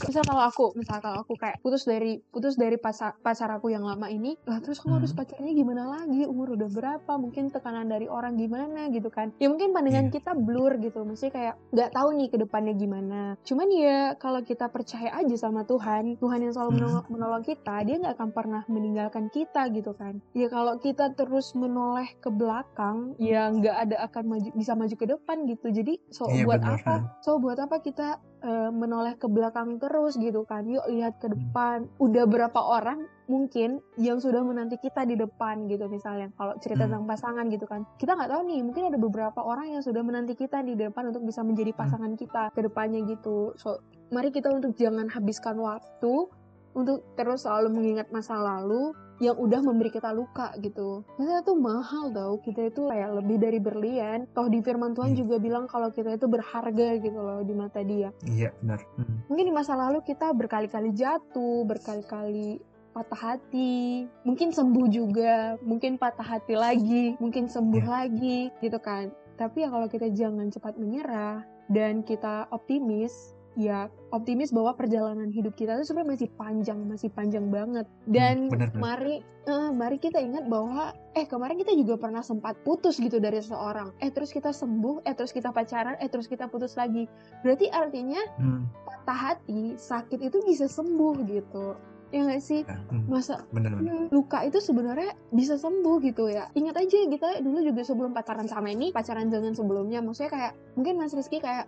misal 0.04 0.24
kalau 0.28 0.42
aku 0.44 0.66
misal 0.76 0.96
kalau 1.00 1.18
aku 1.24 1.34
kayak 1.40 1.56
putus 1.64 1.88
dari 1.88 2.20
putus 2.28 2.60
dari 2.60 2.76
pacar 2.76 3.16
pacar 3.24 3.48
aku 3.56 3.72
yang 3.72 3.88
lama 3.88 4.04
ini 4.12 4.36
lah 4.44 4.60
terus 4.60 4.84
kamu 4.84 4.92
hmm. 4.92 4.98
harus 5.00 5.12
pacarnya 5.16 5.52
gimana 5.56 5.82
lagi 5.88 6.28
umur 6.28 6.52
udah 6.52 6.68
berapa 6.68 7.12
mungkin 7.16 7.48
tekanan 7.48 7.88
dari 7.88 8.12
orang 8.12 8.36
gimana 8.36 8.92
gitu 8.92 9.08
kan 9.08 9.32
ya 9.40 9.48
mungkin 9.48 9.72
pandangan 9.72 10.12
yeah. 10.12 10.14
kita 10.20 10.36
blur 10.36 10.76
gitu 10.84 11.00
maksudnya 11.00 11.32
kayak 11.32 11.54
nggak 11.72 11.90
tahu 11.96 12.08
nih 12.12 12.28
ke 12.28 12.36
depannya 12.36 12.74
gimana 12.76 13.20
cuman 13.40 13.68
ya 13.72 13.98
kalau 14.20 14.44
kita 14.44 14.68
percaya 14.68 15.08
aja 15.16 15.36
sama 15.40 15.64
Tuhan 15.64 15.93
Tuhan 15.94 16.18
Tuhan 16.18 16.40
yang 16.42 16.52
selalu 16.54 16.70
menolong, 16.74 17.06
menolong 17.06 17.42
kita 17.46 17.74
dia 17.86 17.96
nggak 18.02 18.14
akan 18.18 18.30
pernah 18.34 18.62
meninggalkan 18.66 19.30
kita 19.30 19.70
gitu 19.70 19.94
kan 19.94 20.18
ya 20.34 20.50
kalau 20.50 20.74
kita 20.82 21.14
terus 21.14 21.54
menoleh 21.54 22.10
ke 22.18 22.30
belakang 22.34 23.14
ya 23.22 23.46
nggak 23.54 23.76
ada 23.86 23.96
akan 24.10 24.24
maju 24.34 24.48
bisa 24.58 24.74
maju 24.74 24.94
ke 24.98 25.06
depan 25.06 25.36
gitu 25.46 25.70
jadi 25.70 25.94
so 26.10 26.26
iya, 26.26 26.42
buat 26.42 26.60
bener, 26.66 26.82
apa 26.82 26.94
so 27.22 27.38
buat 27.38 27.58
apa 27.62 27.78
kita 27.78 28.18
uh, 28.42 28.70
menoleh 28.74 29.14
ke 29.14 29.30
belakang 29.30 29.78
terus 29.78 30.18
gitu 30.18 30.42
kan 30.42 30.66
yuk 30.66 30.82
lihat 30.90 31.22
ke 31.22 31.30
hmm. 31.30 31.34
depan 31.38 31.76
hmm. 31.86 32.04
udah 32.04 32.24
berapa 32.26 32.60
orang 32.60 33.06
mungkin 33.24 33.80
yang 33.96 34.20
sudah 34.20 34.44
menanti 34.44 34.76
kita 34.76 35.08
di 35.08 35.16
depan 35.16 35.64
gitu 35.70 35.88
misalnya 35.88 36.28
kalau 36.36 36.58
cerita 36.60 36.84
hmm. 36.84 36.92
tentang 36.92 37.04
pasangan 37.08 37.46
gitu 37.48 37.64
kan 37.64 37.88
kita 37.96 38.12
nggak 38.12 38.28
tahu 38.28 38.42
nih 38.44 38.60
mungkin 38.60 38.84
ada 38.92 38.98
beberapa 39.00 39.40
orang 39.40 39.72
yang 39.72 39.82
sudah 39.86 40.04
menanti 40.04 40.36
kita 40.36 40.60
di 40.60 40.76
depan 40.76 41.08
untuk 41.08 41.24
bisa 41.24 41.40
menjadi 41.40 41.72
hmm. 41.72 41.80
pasangan 41.80 42.12
hmm. 42.12 42.20
kita 42.20 42.42
ke 42.52 42.60
depannya 42.60 43.00
gitu 43.08 43.56
so 43.56 43.80
mari 44.12 44.28
kita 44.34 44.52
untuk 44.52 44.76
jangan 44.76 45.08
habiskan 45.08 45.56
waktu 45.60 46.28
untuk 46.74 47.06
terus 47.14 47.46
selalu 47.46 47.70
mengingat 47.70 48.10
masa 48.10 48.34
lalu 48.34 48.90
yang 49.22 49.38
udah 49.38 49.62
memberi 49.62 49.94
kita 49.94 50.10
luka 50.10 50.50
gitu. 50.58 51.06
Kita 51.14 51.46
tuh 51.46 51.54
mahal 51.54 52.10
tau, 52.10 52.34
kita 52.42 52.66
itu 52.66 52.90
kayak 52.90 53.22
lebih 53.22 53.36
dari 53.38 53.62
berlian. 53.62 54.26
Toh 54.34 54.50
di 54.50 54.58
firman 54.58 54.90
Tuhan 54.90 55.14
hmm. 55.14 55.20
juga 55.22 55.36
bilang 55.38 55.64
kalau 55.70 55.94
kita 55.94 56.18
itu 56.18 56.26
berharga 56.26 56.98
gitu 56.98 57.20
loh 57.22 57.46
di 57.46 57.54
mata 57.54 57.80
dia. 57.86 58.10
Iya 58.26 58.50
benar. 58.58 58.82
Hmm. 58.98 59.22
Mungkin 59.30 59.44
di 59.46 59.54
masa 59.54 59.78
lalu 59.78 60.02
kita 60.02 60.34
berkali-kali 60.34 60.90
jatuh, 60.98 61.62
berkali-kali 61.62 62.58
patah 62.94 63.34
hati, 63.34 64.06
mungkin 64.22 64.54
sembuh 64.54 64.86
juga, 64.86 65.58
mungkin 65.62 65.98
patah 65.98 66.38
hati 66.38 66.54
lagi, 66.54 67.18
mungkin 67.18 67.50
sembuh 67.50 67.82
Iya. 67.82 67.90
lagi 67.90 68.38
gitu 68.62 68.78
kan. 68.78 69.10
Tapi 69.34 69.66
ya 69.66 69.68
kalau 69.70 69.90
kita 69.90 70.14
jangan 70.14 70.46
cepat 70.54 70.78
menyerah 70.78 71.42
dan 71.66 72.06
kita 72.06 72.46
optimis, 72.54 73.33
ya 73.54 73.86
optimis 74.10 74.50
bahwa 74.50 74.74
perjalanan 74.74 75.30
hidup 75.30 75.54
kita 75.54 75.78
itu 75.78 75.90
sebenarnya 75.90 76.10
masih 76.18 76.30
panjang, 76.34 76.78
masih 76.86 77.10
panjang 77.10 77.46
banget. 77.50 77.86
Dan 78.06 78.50
benar, 78.50 78.70
benar. 78.74 78.82
mari 78.82 79.14
eh, 79.46 79.70
mari 79.70 79.96
kita 79.98 80.18
ingat 80.18 80.46
bahwa 80.50 80.94
eh 81.14 81.26
kemarin 81.26 81.58
kita 81.58 81.74
juga 81.74 81.94
pernah 81.98 82.22
sempat 82.22 82.58
putus 82.66 82.98
gitu 82.98 83.22
dari 83.22 83.38
seseorang. 83.38 83.94
Eh 84.02 84.10
terus 84.10 84.34
kita 84.34 84.50
sembuh, 84.50 85.06
eh 85.06 85.14
terus 85.14 85.30
kita 85.30 85.54
pacaran, 85.54 85.94
eh 86.02 86.10
terus 86.10 86.26
kita 86.26 86.50
putus 86.50 86.74
lagi. 86.74 87.06
Berarti 87.46 87.70
artinya 87.70 88.20
Hmm, 88.34 88.66
patah 88.82 89.34
hati, 89.34 89.78
sakit 89.78 90.18
itu 90.18 90.42
bisa 90.42 90.66
sembuh 90.66 91.14
gitu. 91.28 91.78
Ya 92.14 92.22
nggak 92.22 92.40
sih? 92.40 92.62
ya, 92.62 92.78
hmm, 92.78 93.10
Masa 93.10 93.42
benar, 93.50 93.74
benar. 93.74 93.90
Hmm, 93.90 94.06
luka 94.14 94.46
itu 94.46 94.62
sebenarnya 94.62 95.18
bisa 95.34 95.58
sembuh 95.58 95.98
gitu 95.98 96.30
ya. 96.30 96.46
Ingat 96.54 96.78
aja 96.78 97.10
kita 97.10 97.42
dulu 97.42 97.58
juga 97.58 97.82
sebelum 97.82 98.14
pacaran 98.14 98.46
sama 98.46 98.70
ini, 98.70 98.94
pacaran 98.94 99.26
dengan 99.26 99.50
sebelumnya, 99.50 99.98
maksudnya 99.98 100.30
kayak 100.30 100.52
mungkin 100.78 100.94
Mas 100.94 101.10
Rizky 101.10 101.42
kayak 101.42 101.66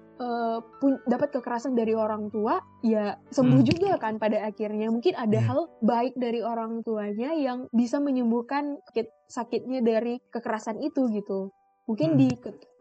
pun- 0.79 1.03
dapat 1.05 1.35
kekerasan 1.35 1.75
dari 1.75 1.93
orang 1.93 2.31
tua, 2.31 2.63
ya 2.81 3.19
sembuh 3.29 3.59
Hmm. 3.59 3.69
juga 3.69 3.91
kan 3.99 4.23
pada 4.23 4.47
akhirnya. 4.47 4.87
Mungkin 4.87 5.19
ada 5.19 5.35
Iya. 5.35 5.47
hal 5.51 5.61
baik 5.83 6.15
dari 6.15 6.41
orang 6.41 6.87
tuanya 6.87 7.35
yang 7.35 7.67
bisa 7.75 7.99
menyembuhkan 7.99 8.79
sakit 8.87 9.07
sakitnya 9.27 9.83
dari 9.83 10.23
kekerasan 10.31 10.79
itu 10.79 11.11
gitu. 11.11 11.51
Mungkin 11.87 12.15
Hmm. 12.15 12.19
di 12.19 12.29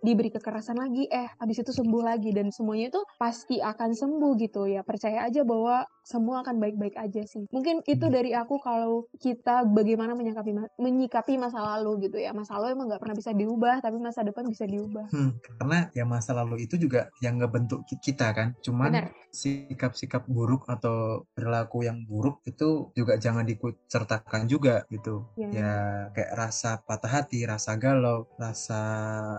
diberi 0.05 0.29
kekerasan 0.29 0.77
lagi, 0.77 1.09
eh 1.09 1.27
habis 1.41 1.57
itu 1.61 1.71
sembuh 1.73 2.03
lagi 2.05 2.29
dan 2.37 2.47
semuanya 2.53 2.93
itu 2.93 3.01
pasti 3.17 3.57
akan 3.59 3.89
sembuh 3.97 4.31
gitu 4.43 4.61
ya. 4.69 4.81
Percaya 4.85 5.25
aja 5.27 5.41
bahwa 5.41 5.83
semua 6.05 6.45
akan 6.45 6.55
baik-baik 6.61 6.95
aja 7.01 7.21
sih. 7.25 7.43
Mungkin 7.49 7.81
itu 7.89 8.05
Hmm. 8.05 8.13
dari 8.13 8.31
aku 8.37 8.55
kalau 8.61 9.09
kita 9.17 9.65
bagaimana 9.65 10.13
menyikapi 10.13 10.51
menyikapi 10.77 11.33
masa 11.41 11.59
lalu 11.75 12.07
gitu 12.09 12.17
ya. 12.21 12.31
Masa 12.37 12.61
lalu 12.61 12.77
emang 12.77 12.87
nggak 12.93 13.01
pernah 13.01 13.17
bisa 13.17 13.31
diubah, 13.33 13.75
tapi 13.81 13.97
masa 13.97 14.21
depan 14.21 14.45
bisa 14.45 14.65
diubah. 14.69 15.05
Hmm, 15.09 15.31
karena 15.41 15.79
ya 15.97 16.03
masa 16.05 16.31
lalu 16.37 16.65
itu 16.65 16.75
juga 16.77 17.09
yang 17.25 17.41
ngebentuk 17.41 17.85
ki- 17.89 18.01
kita 18.01 18.27
kan. 18.37 18.53
Cuman 18.61 18.93
sikap-sikap 19.35 20.23
buruk 20.31 20.63
atau 20.71 21.27
perilaku 21.35 21.83
yang 21.83 22.07
buruk 22.07 22.39
itu 22.47 22.87
juga 22.95 23.19
jangan 23.19 23.43
diikut 23.43 23.75
sertakan 23.91 24.47
juga 24.47 24.85
gitu. 24.93 25.25
Ya. 25.35 25.49
Ya 25.51 25.71
kayak 26.15 26.31
rasa 26.37 26.69
patah 26.87 27.11
hati, 27.21 27.43
rasa 27.43 27.75
galau, 27.75 28.29
rasa 28.39 28.79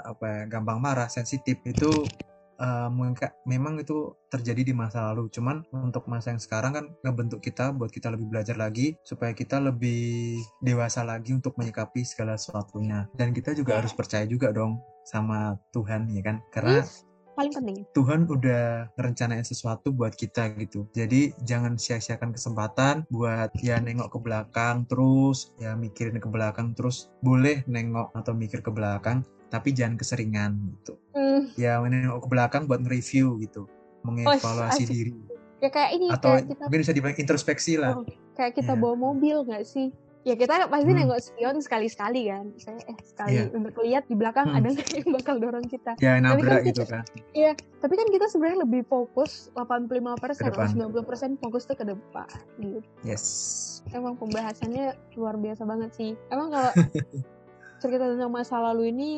apa 0.05 0.25
ya, 0.29 0.41
gampang 0.57 0.81
marah, 0.81 1.13
sensitif 1.13 1.61
itu 1.69 1.93
mengka- 2.89 3.37
memang 3.45 3.77
itu 3.77 4.17
terjadi 4.33 4.65
di 4.65 4.73
masa 4.73 5.13
lalu. 5.13 5.29
Cuman 5.29 5.61
untuk 5.77 6.09
masa 6.09 6.33
yang 6.33 6.41
sekarang 6.41 6.73
kan 6.73 6.87
ngebentuk 7.05 7.45
kita 7.45 7.69
buat 7.77 7.93
kita 7.93 8.09
lebih 8.09 8.33
belajar 8.33 8.57
lagi 8.57 8.97
supaya 9.05 9.37
kita 9.37 9.61
lebih 9.61 10.41
dewasa 10.65 11.05
lagi 11.05 11.37
untuk 11.37 11.53
menyikapi 11.61 12.01
segala 12.09 12.41
sesuatunya. 12.41 13.13
Dan 13.13 13.37
kita 13.37 13.53
juga 13.53 13.77
harus 13.77 13.93
percaya 13.93 14.25
juga 14.25 14.57
dong 14.57 14.81
sama 15.05 15.61
Tuhan 15.77 16.09
ya 16.09 16.25
kan. 16.25 16.41
Karena 16.49 16.81
Yes, 16.81 17.05
paling 17.37 17.53
penting. 17.53 17.85
Tuhan 17.93 18.25
udah 18.25 18.89
ngerencanain 18.97 19.45
sesuatu 19.45 19.93
buat 19.93 20.17
kita 20.17 20.57
gitu. 20.57 20.89
Jadi 20.97 21.37
jangan 21.45 21.77
sia-siakan 21.77 22.33
kesempatan 22.33 23.05
buat 23.13 23.53
ya 23.61 23.77
nengok 23.85 24.17
ke 24.17 24.19
belakang 24.25 24.89
terus, 24.89 25.53
ya 25.61 25.77
mikirin 25.77 26.17
ke 26.17 26.29
belakang 26.33 26.73
terus. 26.73 27.13
Boleh 27.21 27.61
nengok 27.69 28.17
atau 28.17 28.33
mikir 28.33 28.65
ke 28.65 28.73
belakang, 28.73 29.21
tapi 29.49 29.71
jangan 29.71 29.95
keseringan 29.95 30.53
gitu. 30.75 30.95
Hmm, 31.13 31.51
Ya 31.55 31.79
nengok 31.79 32.23
ke 32.23 32.29
belakang 32.29 32.65
buat 32.65 32.81
nge-review 32.81 33.39
gitu, 33.41 33.67
mengevaluasi 34.03 34.83
asik. 34.83 34.89
diri. 34.89 35.13
ya 35.57 35.73
kayak 35.73 35.91
ini 35.91 36.07
Atau 36.11 36.31
kayak 36.31 36.45
kita 36.47 36.63
mungkin 36.63 36.81
bisa 36.81 36.93
dibilang 36.93 37.17
introspeksi 37.17 37.73
lah. 37.77 37.97
Oh, 37.97 38.05
kayak 38.33 38.53
kita 38.55 38.73
Iya. 38.73 38.79
bawa 38.79 38.95
mobil 38.95 39.41
nggak 39.43 39.65
sih? 39.65 39.89
Ya 40.21 40.35
kita 40.35 40.67
pasti 40.67 40.91
Hmm. 40.91 40.99
nengok 41.01 41.17
spion 41.19 41.57
sekali-sekali 41.57 42.27
kan. 42.27 42.51
Misalnya 42.51 42.83
eh 42.85 42.99
sekali 43.01 43.31
Iya. 43.33 43.45
untuk 43.55 43.79
lihat 43.81 44.05
di 44.05 44.15
belakang 44.15 44.47
Hmm. 44.47 44.59
ada 44.59 44.69
nggak 44.69 44.91
yang 44.93 45.11
bakal 45.15 45.35
dorong 45.39 45.65
kita. 45.65 45.95
Ya 45.97 46.19
nabrak 46.19 46.61
kan 46.61 46.67
gitu 46.67 46.83
kan. 46.85 47.03
Iya, 47.33 47.51
tapi 47.79 47.95
kan 47.95 48.07
kita 48.07 48.27
sebenarnya 48.27 48.59
lebih 48.61 48.83
fokus 48.85 49.49
85% 49.55 50.37
Ke 50.37 50.45
atau 50.45 50.61
depan. 50.61 50.69
90% 50.69 51.39
fokus 51.39 51.63
tuh 51.65 51.75
ke 51.75 51.85
depan 51.87 52.29
gitu. 52.59 52.83
Yes. 53.01 53.25
Emang 53.89 54.13
pembahasannya 54.15 54.93
luar 55.15 55.35
biasa 55.37 55.63
banget 55.63 55.91
sih. 55.95 56.13
Emang 56.29 56.51
kalau 56.51 56.69
cerita 57.79 58.09
tentang 58.09 58.33
masa 58.33 58.59
lalu 58.61 58.93
ini 58.93 59.11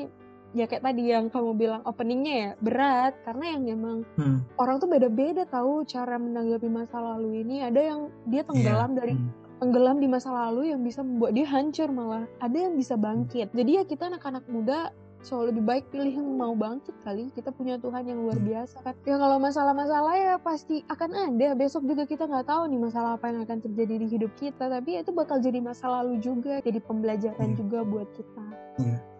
ya 0.56 0.64
kayak 0.64 0.80
tadi 0.80 1.12
yang 1.12 1.28
kamu 1.28 1.50
bilang 1.60 1.80
openingnya 1.84 2.34
ya 2.34 2.50
berat 2.64 3.12
karena 3.28 3.44
yang 3.52 3.62
emang 3.68 3.98
Hmm. 4.16 4.40
orang 4.56 4.80
tuh 4.80 4.88
beda-beda 4.88 5.44
tahu 5.44 5.84
cara 5.84 6.16
menanggapi 6.16 6.68
masa 6.72 6.98
lalu 7.00 7.44
ini. 7.44 7.60
Ada 7.60 7.80
yang 7.92 8.00
dia 8.24 8.42
tenggelam 8.48 8.96
dari 8.96 9.12
Hmm. 9.12 9.28
tenggelam 9.60 9.98
di 10.00 10.08
masa 10.08 10.30
lalu 10.32 10.72
yang 10.72 10.80
bisa 10.80 11.04
membuat 11.04 11.36
dia 11.36 11.46
hancur 11.50 11.88
malah. 11.92 12.24
Ada 12.40 12.70
yang 12.70 12.74
bisa 12.78 12.94
bangkit. 12.96 13.52
Jadi 13.52 13.70
ya 13.76 13.82
kita 13.84 14.08
anak-anak 14.08 14.44
muda 14.48 14.94
so 15.20 15.42
lebih 15.42 15.60
baik 15.60 15.90
pilih 15.90 16.14
yang 16.14 16.28
mau 16.34 16.54
bangkit 16.54 16.94
kali. 17.02 17.28
Kita 17.34 17.50
punya 17.50 17.76
Tuhan 17.76 18.06
yang 18.06 18.22
luar 18.22 18.38
Hmm. 18.38 18.48
biasa 18.48 18.76
kan. 18.80 18.94
Ya 19.02 19.16
kalau 19.18 19.36
masalah-masalah 19.38 20.14
ya 20.14 20.34
pasti 20.38 20.82
akan 20.86 21.10
ada. 21.34 21.48
Besok 21.52 21.84
juga 21.84 22.06
kita 22.06 22.24
nggak 22.24 22.46
tahu 22.46 22.62
nih 22.70 22.80
masalah 22.80 23.10
apa 23.18 23.28
yang 23.28 23.42
akan 23.42 23.58
terjadi 23.60 23.94
di 23.98 24.06
hidup 24.08 24.32
kita. 24.38 24.70
Tapi 24.70 24.88
ya 24.94 25.00
itu 25.02 25.10
bakal 25.10 25.42
jadi 25.42 25.58
masa 25.58 25.90
lalu 25.90 26.22
juga. 26.22 26.62
Jadi 26.62 26.78
pembelajaran 26.80 27.50
Iya. 27.52 27.56
juga 27.58 27.78
buat 27.82 28.08
kita. 28.14 28.42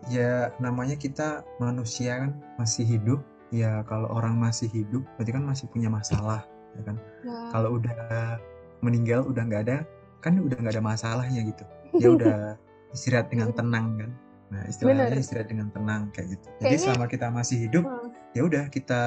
Ya 0.09 0.55
namanya 0.63 0.95
kita 0.95 1.43
manusia 1.59 2.23
kan 2.23 2.31
masih 2.57 2.87
hidup. 2.87 3.21
Ya 3.51 3.83
kalau 3.89 4.07
orang 4.13 4.39
masih 4.39 4.69
hidup 4.71 5.03
berarti 5.17 5.33
kan 5.33 5.45
masih 5.45 5.67
punya 5.73 5.89
masalah, 5.89 6.45
ya 6.77 6.83
kan. 6.85 6.97
Ya. 7.25 7.39
Kalau 7.51 7.81
udah 7.81 7.97
meninggal 8.85 9.25
udah 9.25 9.43
nggak 9.43 9.63
ada, 9.67 9.79
kan 10.21 10.37
udah 10.39 10.57
nggak 10.61 10.77
ada 10.77 10.85
masalahnya 10.85 11.41
gitu. 11.43 11.65
Ya 11.97 12.09
udah 12.17 12.37
istirahat 12.93 13.33
dengan 13.33 13.51
tenang 13.57 13.97
kan. 13.99 14.11
Nah 14.49 14.65
istilahnya 14.65 15.13
Bener. 15.13 15.21
istirahat 15.21 15.49
dengan 15.49 15.69
tenang 15.69 16.09
kayak 16.11 16.29
gitu. 16.35 16.47
Jadi 16.47 16.57
Kayaknya- 16.59 16.81
selama 16.83 17.07
kita 17.07 17.27
masih 17.29 17.57
hidup 17.61 17.85
Hmm. 17.85 18.09
ya 18.33 18.43
udah 18.43 18.65
kita 18.69 19.01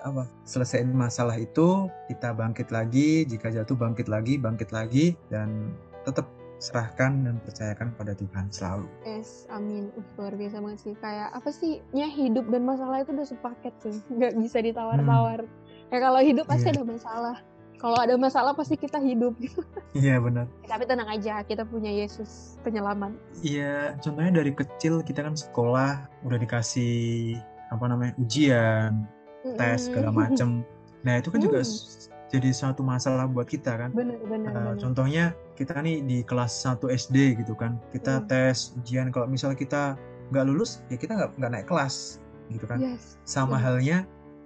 apa 0.00 0.22
selesaiin 0.44 0.88
masalah 0.90 1.36
itu 1.36 1.66
kita 2.06 2.32
bangkit 2.32 2.68
lagi 2.68 3.24
jika 3.24 3.48
jatuh 3.48 3.74
bangkit 3.74 4.08
lagi 4.08 4.36
bangkit 4.36 4.70
lagi 4.70 5.12
dan 5.28 5.76
tetap 6.02 6.24
serahkan 6.58 7.22
dan 7.22 7.38
percayakan 7.38 7.94
pada 7.94 8.12
Tuhan 8.12 8.50
selalu 8.50 8.90
Yes, 9.04 9.46
amin. 9.48 9.94
Uh, 9.94 10.02
luar 10.18 10.34
biasa 10.34 10.58
banget 10.58 10.80
sih. 10.80 10.94
Kayak 10.98 11.30
apa 11.30 11.50
sih? 11.52 11.78
Ya 11.92 12.08
hidup 12.08 12.50
dan 12.50 12.64
masalah 12.64 12.98
itu 12.98 13.14
udah 13.14 13.28
sepaket 13.28 13.74
sih. 13.78 13.94
Nggak 14.16 14.34
bisa 14.36 14.58
ditawar-tawar. 14.58 15.46
Ya 15.88 15.98
kalau 15.98 16.18
hidup 16.18 16.44
pasti 16.44 16.68
Iya. 16.68 16.74
ada 16.74 16.84
masalah. 16.84 17.36
Kalau 17.78 17.94
ada 17.94 18.18
masalah 18.18 18.52
pasti 18.52 18.74
kita 18.74 18.98
hidup. 18.98 19.38
iya 19.94 20.18
benar 20.18 20.50
Tapi 20.66 20.82
tenang 20.82 21.06
aja, 21.08 21.46
kita 21.46 21.62
punya 21.62 21.94
Yesus 21.94 22.58
penyelamat. 22.60 23.14
Iya, 23.40 23.94
contohnya 24.02 24.42
dari 24.42 24.50
kecil 24.50 25.00
kita 25.00 25.22
kan 25.22 25.38
sekolah 25.38 26.10
udah 26.26 26.38
dikasih 26.38 27.38
apa 27.70 27.84
namanya 27.86 28.18
ujian, 28.18 29.06
tes 29.54 29.86
segala 29.86 30.10
macem. 30.10 30.62
Nah 31.06 31.22
itu 31.22 31.30
kan 31.30 31.38
juga 31.38 31.62
Hmm. 31.62 32.10
jadi 32.28 32.50
suatu 32.50 32.82
masalah 32.82 33.30
buat 33.30 33.46
kita 33.46 33.70
kan. 33.78 33.94
Bener, 33.94 34.18
bener, 34.26 34.50
Uh, 34.50 34.74
bener. 34.74 34.76
contohnya 34.82 35.24
kita 35.54 35.78
nih 35.78 36.02
di 36.02 36.18
kelas 36.26 36.50
1 36.66 36.90
SD 36.90 37.38
gitu 37.38 37.54
kan, 37.54 37.78
kita 37.94 38.18
Hmm. 38.18 38.26
tes 38.26 38.74
ujian 38.74 39.14
kalau 39.14 39.30
misal 39.30 39.54
kita 39.54 39.94
nggak 40.34 40.44
lulus 40.44 40.82
ya 40.90 40.98
kita 40.98 41.14
nggak 41.14 41.30
nggak 41.38 41.50
naik 41.54 41.66
kelas 41.70 42.18
gitu 42.50 42.66
kan. 42.66 42.82
Yes. 42.82 43.14
Sama 43.22 43.56
bener. 43.56 43.62
halnya 43.62 43.98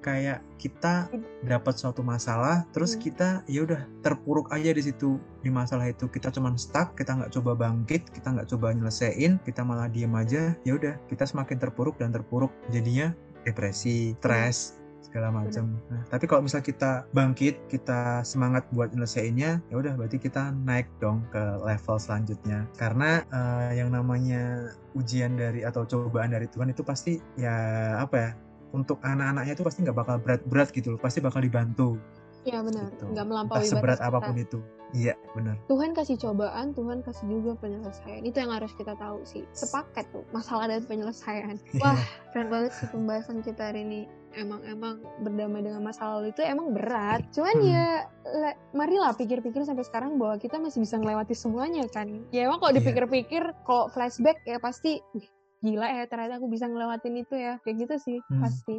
kayak 0.03 0.43
kita 0.59 1.09
dapat 1.47 1.75
suatu 1.79 2.03
masalah, 2.03 2.67
terus 2.75 2.99
Hmm. 2.99 3.03
kita 3.07 3.29
ya 3.47 3.63
udah 3.65 3.87
terpuruk 4.03 4.51
aja 4.51 4.75
di 4.75 4.83
situ 4.83 5.17
di 5.41 5.49
masalah 5.49 5.89
itu. 5.89 6.11
Kita 6.11 6.35
cuman 6.35 6.59
stuck, 6.59 6.99
kita 6.99 7.15
nggak 7.17 7.33
coba 7.33 7.55
bangkit, 7.55 8.11
kita 8.11 8.35
nggak 8.35 8.51
coba 8.51 8.75
nyelesain, 8.75 9.39
kita 9.47 9.63
malah 9.63 9.87
diem 9.87 10.13
aja. 10.13 10.53
Ya 10.67 10.73
udah, 10.75 10.99
kita 11.07 11.25
semakin 11.25 11.57
terpuruk 11.63 11.97
dan 12.03 12.11
terpuruk. 12.11 12.51
Jadinya 12.75 13.15
depresi, 13.47 14.15
stres 14.19 14.83
segala 15.03 15.29
macam. 15.29 15.77
Nah, 15.93 16.03
tapi 16.09 16.25
kalau 16.25 16.47
misal 16.47 16.65
kita 16.65 17.05
bangkit, 17.13 17.69
kita 17.69 18.25
semangat 18.25 18.65
buat 18.73 18.95
nyelesainnya, 18.97 19.61
ya 19.69 19.75
udah 19.77 19.93
berarti 19.99 20.17
kita 20.17 20.57
naik 20.65 20.89
dong 21.05 21.21
ke 21.29 21.43
level 21.61 22.01
selanjutnya. 22.01 22.65
Karena 22.81 23.21
eh, 23.29 23.83
yang 23.83 23.93
namanya 23.93 24.73
ujian 24.97 25.37
dari 25.37 25.69
atau 25.69 25.85
cobaan 25.85 26.33
dari 26.33 26.49
Tuhan 26.49 26.73
itu 26.73 26.81
pasti 26.81 27.21
ya 27.37 27.53
apa 28.01 28.17
ya? 28.17 28.31
Untuk 28.73 28.99
anak-anaknya 29.01 29.53
itu 29.53 29.63
pasti 29.63 29.79
nggak 29.81 29.95
bakal 29.95 30.17
berat-berat 30.19 30.69
gitu 30.71 30.97
loh, 30.97 30.99
pasti 30.99 31.21
bakal 31.21 31.41
dibantu. 31.41 32.01
Iya 32.43 32.59
benar. 32.59 32.91
Gitu. 32.91 33.05
Nggak 33.07 33.13
Entah 33.15 33.27
melampaui 33.29 33.65
seberat 33.65 33.99
batas 33.99 34.09
apa 34.09 34.19
pun 34.19 34.35
kita. 34.35 34.43
itu. 34.43 34.59
Iya, 34.93 35.15
benar. 35.33 35.57
Tuhan 35.69 35.97
kasih 35.97 36.17
cobaan, 36.19 36.67
Tuhan 36.73 37.01
kasih 37.01 37.25
juga 37.25 37.57
penyelesaian. 37.57 38.21
Itu 38.21 38.37
yang 38.37 38.53
harus 38.53 38.73
kita 38.75 38.93
tahu 38.93 39.25
sih. 39.25 39.41
Sepaket 39.51 40.05
tuh, 40.13 40.21
masalah 40.31 40.69
dan 40.69 40.85
penyelesaian. 40.85 41.57
Wah, 41.81 41.97
keren 42.29 42.53
banget 42.53 42.77
sih 42.77 42.89
pembahasan 42.89 43.41
kita 43.41 43.73
hari 43.73 43.87
ini. 43.87 44.01
Emang-emang 44.33 45.01
berdamai 45.21 45.61
dengan 45.61 45.81
masa 45.81 46.09
lalu 46.11 46.33
itu 46.33 46.41
emang 46.41 46.73
berat. 46.73 47.25
Cuman 47.31 47.53
Hmm. 47.55 47.69
ya, 47.69 47.87
le- 48.27 48.57
marilah 48.73 49.13
pikir-pikir 49.13 49.61
sampai 49.63 49.81
sekarang 49.83 50.17
bahwa 50.17 50.37
kita 50.37 50.57
masih 50.57 50.81
bisa 50.81 50.97
ngelewati 50.97 51.33
semuanya 51.33 51.85
kan. 51.87 52.09
Ya 52.29 52.45
emang 52.45 52.59
kalau 52.59 52.73
Iya. 52.73 52.81
dipikir-pikir, 52.81 53.43
kalau 53.63 53.89
flashback 53.89 54.41
ya 54.43 54.57
pasti, 54.57 55.01
"Wih, 55.15 55.25
gila 55.63 55.87
ya 55.87 56.05
ternyata 56.11 56.43
aku 56.43 56.51
bisa 56.51 56.67
ngelewatin 56.67 57.15
itu 57.23 57.35
ya. 57.39 57.57
Kayak 57.63 57.77
gitu 57.87 57.95
sih, 58.03 58.19
Hmm. 58.29 58.43
pasti. 58.43 58.77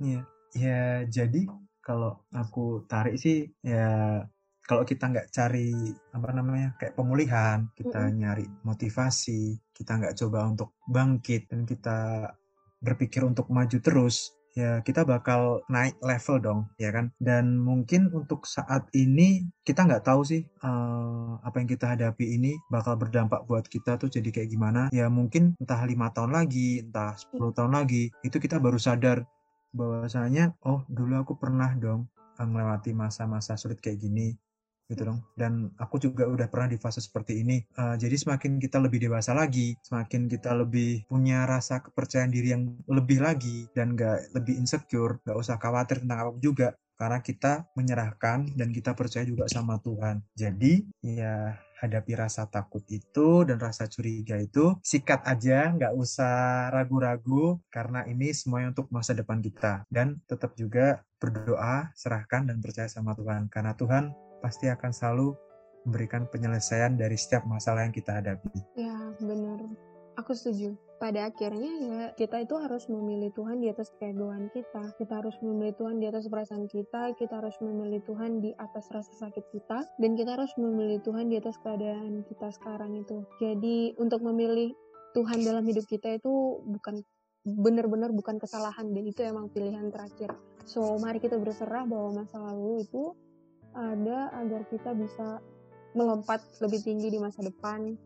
Iya. 0.00 0.20
Ya, 0.52 1.04
jadi 1.08 1.48
kalau 1.80 2.20
aku 2.32 2.84
tarik 2.84 3.16
sih 3.16 3.48
ya 3.64 4.20
kalau 4.62 4.86
kita 4.86 5.10
nggak 5.10 5.34
cari 5.34 5.74
apa 6.14 6.28
namanya 6.30 6.76
kayak 6.78 6.94
pemulihan 6.94 7.66
kita 7.74 8.06
Mm-mm. 8.06 8.18
nyari 8.22 8.46
motivasi 8.62 9.58
kita 9.74 9.98
nggak 9.98 10.14
coba 10.14 10.46
untuk 10.46 10.78
bangkit 10.86 11.50
dan 11.50 11.66
kita 11.66 12.30
berpikir 12.78 13.26
untuk 13.26 13.50
maju 13.50 13.74
terus 13.82 14.30
ya 14.52 14.84
kita 14.84 15.02
bakal 15.08 15.64
naik 15.72 15.96
level 16.04 16.36
dong 16.40 16.60
ya 16.76 16.92
kan? 16.92 17.08
Dan 17.16 17.60
mungkin 17.60 18.12
untuk 18.12 18.44
saat 18.44 18.88
ini 18.92 19.48
kita 19.64 19.84
nggak 19.88 20.04
tahu 20.04 20.22
sih 20.24 20.42
eh, 20.44 21.30
apa 21.40 21.56
yang 21.60 21.68
kita 21.68 21.96
hadapi 21.96 22.36
ini 22.36 22.56
bakal 22.68 22.96
berdampak 23.00 23.44
buat 23.48 23.64
kita 23.66 23.96
tuh 23.96 24.12
jadi 24.12 24.28
kayak 24.28 24.50
gimana. 24.52 24.92
Ya 24.92 25.08
mungkin 25.08 25.56
entah 25.60 25.82
lima 25.88 26.12
tahun 26.12 26.32
lagi 26.36 26.84
entah 26.84 27.16
10 27.16 27.56
tahun 27.56 27.72
lagi 27.72 28.12
itu 28.24 28.36
kita 28.36 28.60
baru 28.60 28.76
sadar 28.76 29.24
bahwasanya 29.72 30.52
oh 30.68 30.84
dulu 30.88 31.16
aku 31.24 31.34
pernah 31.40 31.72
dong 31.76 32.08
eh, 32.40 32.48
melewati 32.48 32.92
masa-masa 32.92 33.56
sulit 33.56 33.80
kayak 33.80 34.00
gini 34.04 34.36
gitu 34.92 35.08
dong. 35.08 35.20
Dan 35.34 35.72
aku 35.80 35.96
juga 35.96 36.28
udah 36.28 36.46
pernah 36.52 36.68
di 36.68 36.78
fase 36.78 37.00
seperti 37.00 37.40
ini. 37.40 37.64
Eh, 37.64 37.96
jadi 37.96 38.14
semakin 38.14 38.60
kita 38.60 38.78
lebih 38.78 39.08
dewasa 39.08 39.32
lagi 39.32 39.72
semakin 39.82 40.30
kita 40.30 40.54
lebih 40.56 41.04
punya 41.08 41.44
rasa 41.44 41.82
kepercayaan 41.82 42.32
diri 42.32 42.54
yang 42.54 42.64
lebih 42.86 43.20
lagi 43.20 43.68
dan 43.72 43.98
gak 43.98 44.32
lebih 44.36 44.56
insecure 44.56 45.20
gak 45.24 45.36
usah 45.36 45.56
khawatir 45.58 46.00
tentang 46.04 46.18
apa 46.28 46.30
juga. 46.40 46.68
Karena 46.96 47.18
kita 47.18 47.66
menyerahkan 47.74 48.54
dan 48.54 48.70
kita 48.70 48.94
percaya 48.94 49.26
juga 49.26 49.50
sama 49.50 49.74
Tuhan. 49.82 50.22
Jadi 50.38 50.86
ya 51.02 51.50
hadapi 51.82 52.14
rasa 52.14 52.46
takut 52.46 52.86
itu 52.86 53.42
dan 53.42 53.58
rasa 53.58 53.90
curiga 53.90 54.38
itu 54.38 54.78
sikat 54.86 55.26
aja 55.26 55.74
nggak 55.74 55.98
usah 55.98 56.70
ragu-ragu 56.70 57.58
karena 57.74 58.06
ini 58.06 58.30
semuanya 58.30 58.70
untuk 58.70 58.86
masa 58.94 59.18
depan 59.18 59.42
kita. 59.42 59.82
Dan 59.90 60.22
tetap 60.30 60.54
juga 60.54 61.02
berdoa 61.18 61.90
serahkan 61.98 62.46
dan 62.46 62.62
percaya 62.62 62.86
sama 62.86 63.18
Tuhan. 63.18 63.50
Karena 63.50 63.74
Tuhan 63.74 64.14
pasti 64.42 64.66
akan 64.66 64.90
selalu 64.90 65.32
memberikan 65.86 66.26
penyelesaian 66.30 66.94
dari 66.94 67.14
setiap 67.18 67.46
masalah 67.46 67.86
yang 67.86 67.94
kita 67.94 68.18
hadapi. 68.18 68.50
Ya, 68.74 69.14
benar. 69.18 69.62
Aku 70.20 70.36
setuju. 70.36 70.76
Pada 71.02 71.26
akhirnya 71.26 71.72
ya 71.82 72.00
kita 72.14 72.46
itu 72.46 72.54
harus 72.54 72.86
memilih 72.86 73.34
Tuhan 73.34 73.58
di 73.58 73.66
atas 73.66 73.90
keegoan 73.98 74.54
kita. 74.54 74.94
Kita 74.94 75.18
harus 75.18 75.34
memilih 75.42 75.74
Tuhan 75.74 75.98
di 75.98 76.06
atas 76.06 76.30
perasaan 76.30 76.70
kita. 76.70 77.18
Kita 77.18 77.42
harus 77.42 77.58
memilih 77.58 77.98
Tuhan 78.06 78.38
di 78.38 78.54
atas 78.54 78.86
rasa 78.94 79.10
sakit 79.18 79.50
kita. 79.50 79.82
Dan 79.98 80.14
kita 80.14 80.38
harus 80.38 80.54
memilih 80.54 81.02
Tuhan 81.02 81.26
di 81.26 81.42
atas 81.42 81.58
keadaan 81.58 82.22
kita 82.30 82.54
sekarang 82.54 83.02
itu. 83.02 83.26
Jadi 83.42 83.98
untuk 83.98 84.22
memilih 84.22 84.70
Tuhan 85.16 85.42
dalam 85.42 85.66
hidup 85.66 85.90
kita 85.90 86.22
itu 86.22 86.62
bukan 86.62 87.02
benar-benar 87.42 88.14
bukan 88.14 88.38
kesalahan 88.38 88.94
dan 88.94 89.02
itu 89.02 89.26
emang 89.26 89.50
pilihan 89.50 89.90
terakhir. 89.90 90.30
So 90.62 90.94
mari 91.02 91.18
kita 91.18 91.34
berserah 91.42 91.82
bahwa 91.82 92.22
masa 92.22 92.38
lalu 92.38 92.86
itu 92.86 93.18
ada 93.72 94.32
agar 94.36 94.62
kita 94.68 94.92
bisa 94.96 95.40
melompat 95.92 96.40
lebih 96.60 96.80
tinggi 96.80 97.12
di 97.12 97.18
masa 97.20 97.44
depan 97.44 97.96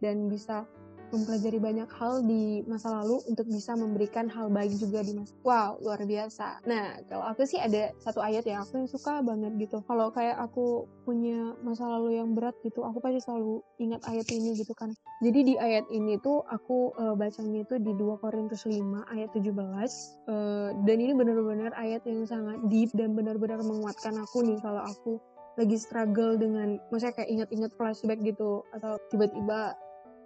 dan 0.00 0.28
bisa 0.28 0.64
mempelajari 1.14 1.58
banyak 1.62 1.90
hal 1.94 2.26
di 2.26 2.66
masa 2.66 2.90
lalu 3.02 3.22
untuk 3.30 3.46
bisa 3.46 3.78
memberikan 3.78 4.26
hal 4.26 4.50
baik 4.50 4.74
juga 4.74 5.06
di 5.06 5.14
masa 5.14 5.32
wow 5.46 5.78
luar 5.78 6.02
biasa. 6.02 6.66
Nah 6.66 6.98
kalau 7.06 7.24
aku 7.30 7.46
sih 7.46 7.62
ada 7.62 7.94
satu 8.02 8.18
ayat 8.18 8.42
yang 8.44 8.66
aku 8.66 8.82
yang 8.82 8.90
suka 8.90 9.22
banget 9.22 9.54
gitu. 9.62 9.78
Kalau 9.86 10.10
kayak 10.10 10.36
aku 10.42 10.90
punya 11.06 11.54
masa 11.62 11.86
lalu 11.86 12.18
yang 12.18 12.34
berat 12.34 12.56
gitu 12.66 12.82
aku 12.82 12.98
pasti 12.98 13.22
selalu 13.22 13.62
ingat 13.78 14.02
ayat 14.10 14.26
ini 14.34 14.58
gitu 14.58 14.74
kan. 14.74 14.90
Jadi 15.22 15.40
di 15.46 15.54
ayat 15.56 15.86
ini 15.94 16.18
tuh 16.20 16.42
aku 16.50 16.92
eh, 16.98 17.14
bacanya 17.14 17.62
itu 17.62 17.78
di 17.78 17.92
2 17.94 18.18
Korintus 18.20 18.66
5 18.66 18.82
ayat 19.14 19.30
17 19.32 19.54
Eh, 20.24 20.70
dan 20.88 20.96
ini 20.96 21.12
benar-benar 21.12 21.76
ayat 21.76 22.00
yang 22.08 22.24
sangat 22.24 22.56
deep 22.72 22.88
dan 22.96 23.12
benar-benar 23.12 23.60
menguatkan 23.60 24.16
aku 24.16 24.40
nih 24.40 24.56
kalau 24.64 24.80
aku 24.80 25.20
lagi 25.60 25.76
struggle 25.76 26.34
dengan 26.34 26.80
maksudnya 26.90 27.14
kayak 27.14 27.30
ingat-ingat 27.30 27.70
flashback 27.76 28.18
gitu 28.24 28.64
atau 28.74 28.98
tiba-tiba 29.12 29.76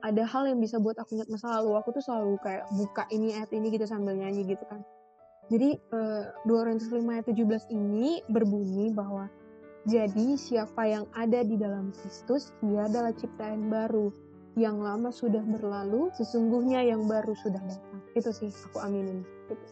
ada 0.02 0.22
hal 0.24 0.46
yang 0.46 0.58
bisa 0.62 0.78
buat 0.78 0.96
aku 0.98 1.18
ingat 1.18 1.28
masa 1.30 1.58
lalu. 1.58 1.78
Aku 1.78 1.90
tuh 1.90 2.02
selalu 2.02 2.38
kayak 2.42 2.64
buka 2.74 3.04
ini 3.10 3.34
ayat 3.34 3.50
ini 3.54 3.72
gitu 3.72 3.84
sambil 3.84 4.14
nyanyi 4.14 4.46
gitu 4.46 4.64
kan. 4.68 4.82
Jadi 5.48 5.80
eh, 5.80 6.24
2 6.44 6.48
Korintus 6.48 6.92
5 6.92 7.02
ayat 7.08 7.26
17 7.26 7.72
ini 7.72 8.20
berbunyi 8.28 8.92
bahwa 8.92 9.32
jadi 9.88 10.36
siapa 10.36 10.84
yang 10.84 11.08
ada 11.16 11.40
di 11.40 11.56
dalam 11.56 11.94
Kristus 11.96 12.52
dia 12.60 12.84
adalah 12.84 13.16
ciptaan 13.16 13.72
baru. 13.72 14.12
Yang 14.58 14.76
lama 14.82 15.08
sudah 15.14 15.40
berlalu 15.46 16.10
sesungguhnya 16.18 16.82
yang 16.82 17.06
baru 17.06 17.32
sudah 17.38 17.62
datang. 17.62 18.02
Itu 18.12 18.34
sih 18.34 18.50
aku 18.50 18.82
aminin. 18.82 19.22
Gitu. 19.48 19.66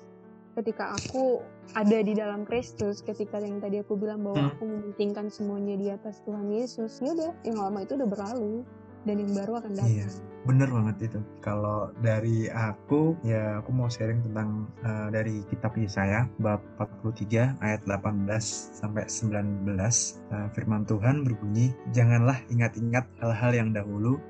ketika 0.57 0.97
aku 0.97 1.45
ada 1.77 2.01
di 2.01 2.17
dalam 2.17 2.49
Kristus 2.49 3.05
ketika 3.05 3.37
yang 3.37 3.61
tadi 3.61 3.85
aku 3.85 3.93
bilang 3.93 4.25
bahwa 4.25 4.41
Hmm. 4.41 4.51
aku 4.57 4.63
mementingkan 4.65 5.29
semuanya 5.29 5.77
di 5.77 5.93
atas 5.93 6.25
Tuhan 6.25 6.49
Yesus 6.49 6.97
ya 7.05 7.13
udah 7.13 7.33
yang 7.45 7.61
lama 7.61 7.85
itu 7.85 7.93
udah 7.93 8.09
berlalu 8.09 8.65
dan 9.07 9.23
yang 9.23 9.33
baru 9.33 9.53
akan 9.63 9.73
datang 9.79 9.95
Iya. 9.95 10.07
Bener 10.47 10.69
banget 10.71 11.11
itu. 11.11 11.21
Kalau 11.43 11.91
dari 11.99 12.47
aku, 12.47 13.19
ya 13.27 13.59
aku 13.59 13.71
mau 13.75 13.91
sharing 13.91 14.23
tentang 14.31 14.71
eh, 14.83 15.09
dari 15.11 15.43
kitab 15.51 15.75
Yesaya 15.75 16.31
bab 16.39 16.63
43 16.79 17.59
ayat 17.63 17.83
18 17.87 18.31
sampai 18.79 19.07
19. 19.11 20.19
Eh, 20.31 20.49
firman 20.55 20.87
Tuhan 20.87 21.27
berbunyi, 21.27 21.75
"Janganlah 21.91 22.39
ingat-ingat 22.51 23.07
hal-hal 23.19 23.53
yang 23.55 23.71
dahulu 23.75 24.23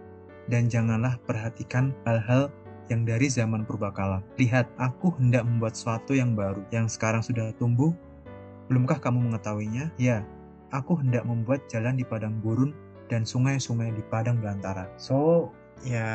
dan 0.48 0.72
janganlah 0.72 1.20
perhatikan 1.28 1.92
hal-hal 2.08 2.48
yang 2.86 3.02
dari 3.02 3.26
zaman 3.26 3.66
purbakala. 3.66 4.22
Lihat, 4.38 4.70
aku 4.78 5.10
hendak 5.18 5.42
membuat 5.42 5.74
sesuatu 5.74 6.14
yang 6.14 6.38
baru, 6.38 6.62
yang 6.70 6.86
sekarang 6.86 7.18
sudah 7.18 7.50
tumbuh. 7.58 7.90
Belumkah 8.70 8.98
kamu 9.02 9.26
mengetahuinya? 9.26 9.90
Ya, 9.98 10.22
aku 10.70 10.98
hendak 10.98 11.26
membuat 11.26 11.66
jalan 11.66 11.98
di 11.98 12.06
padang 12.06 12.38
gurun 12.42 12.74
dan 13.06 13.22
sungai-sungai 13.26 13.94
di 13.94 14.02
padang 14.08 14.38
belantara. 14.38 14.90
So, 14.98 15.50
ya 15.82 16.06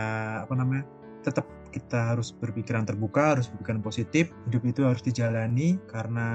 apa 0.43 0.53
namanya? 0.55 0.85
Tetap 1.21 1.45
kita 1.71 2.11
harus 2.11 2.35
berpikiran 2.35 2.83
terbuka, 2.83 3.39
harus 3.39 3.47
berpikiran 3.47 3.79
positif. 3.79 4.35
Hidup 4.51 4.63
itu 4.67 4.81
harus 4.83 4.99
dijalani 4.99 5.79
karena 5.87 6.27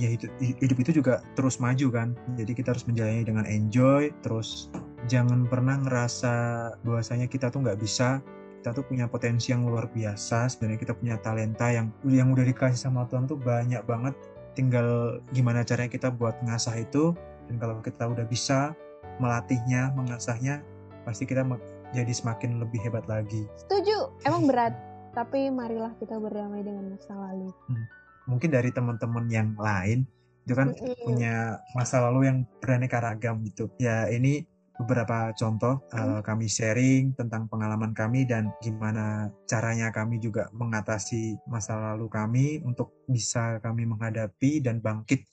ya 0.00 0.08
hidup, 0.08 0.32
hidup 0.40 0.78
itu 0.80 0.90
juga 1.04 1.20
terus 1.36 1.60
maju 1.60 1.86
kan. 1.92 2.08
Jadi 2.40 2.56
kita 2.56 2.72
harus 2.72 2.88
menjalani 2.88 3.22
dengan 3.26 3.44
enjoy, 3.44 4.08
terus 4.24 4.72
jangan 5.06 5.44
pernah 5.46 5.76
ngerasa 5.78 6.34
bahwasanya 6.82 7.28
kita 7.28 7.52
tuh 7.52 7.62
nggak 7.62 7.78
bisa 7.78 8.24
kita 8.58 8.74
tuh 8.74 8.90
punya 8.90 9.06
potensi 9.06 9.54
yang 9.54 9.62
luar 9.62 9.86
biasa 9.86 10.50
sebenarnya 10.50 10.82
kita 10.82 10.94
punya 10.98 11.16
talenta 11.22 11.70
yang 11.70 11.94
yang 12.10 12.34
udah 12.34 12.42
dikasih 12.42 12.90
sama 12.90 13.06
Tuhan 13.06 13.30
tuh 13.30 13.38
banyak 13.38 13.80
banget 13.86 14.18
tinggal 14.58 15.22
gimana 15.30 15.62
caranya 15.62 15.94
kita 15.94 16.10
buat 16.10 16.34
ngasah 16.42 16.74
itu 16.82 17.14
dan 17.46 17.56
kalau 17.62 17.78
kita 17.78 18.04
udah 18.10 18.26
bisa 18.26 18.74
melatihnya 19.18 19.92
mengasahnya 19.94 20.62
pasti 21.06 21.24
kita 21.24 21.44
jadi 21.94 22.12
semakin 22.12 22.60
lebih 22.60 22.80
hebat 22.84 23.04
lagi. 23.08 23.46
Setuju. 23.66 24.12
Emang 24.24 24.44
berat. 24.50 24.74
Tapi 25.16 25.50
marilah 25.50 25.96
kita 25.98 26.20
berdamai 26.20 26.62
dengan 26.62 26.94
masa 26.94 27.16
lalu. 27.16 27.50
Mungkin 28.28 28.52
dari 28.52 28.70
teman-teman 28.70 29.26
yang 29.32 29.56
lain 29.56 30.04
itu 30.44 30.56
kan 30.56 30.72
Mm-mm. 30.72 31.04
punya 31.04 31.60
masa 31.76 32.00
lalu 32.08 32.28
yang 32.28 32.38
beraneka 32.60 33.00
ragam 33.00 33.40
gitu. 33.44 33.68
Ya 33.80 34.08
ini 34.08 34.44
beberapa 34.78 35.34
contoh 35.34 35.82
Hmm. 35.90 36.18
eh, 36.18 36.20
kami 36.22 36.46
sharing 36.46 37.18
tentang 37.18 37.50
pengalaman 37.50 37.90
kami 37.92 38.24
dan 38.24 38.54
gimana 38.62 39.26
caranya 39.50 39.90
kami 39.90 40.22
juga 40.22 40.46
mengatasi 40.54 41.34
masa 41.50 41.74
lalu 41.92 42.06
kami 42.06 42.46
untuk 42.62 42.94
bisa 43.10 43.58
kami 43.58 43.84
menghadapi 43.90 44.62
dan 44.62 44.78
bangkit 44.78 45.26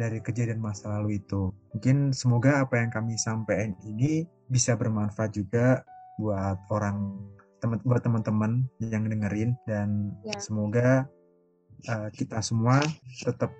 dari 0.00 0.24
kejadian 0.24 0.64
masa 0.64 0.88
lalu 0.96 1.20
itu. 1.20 1.52
Mungkin 1.76 2.16
semoga 2.16 2.64
apa 2.64 2.80
yang 2.80 2.88
kami 2.88 3.20
sampaikan 3.20 3.76
ini 3.84 4.24
bisa 4.48 4.72
bermanfaat 4.80 5.36
juga 5.36 5.84
buat 6.16 6.56
orang 6.72 7.20
teman 7.60 7.76
buat 7.84 8.00
teman-teman 8.00 8.64
yang 8.80 9.04
dengerin 9.04 9.52
dan 9.68 10.16
Ya. 10.24 10.40
semoga 10.40 11.04
eh, 11.84 12.08
kita 12.16 12.40
semua 12.40 12.80
tetap 13.20 13.52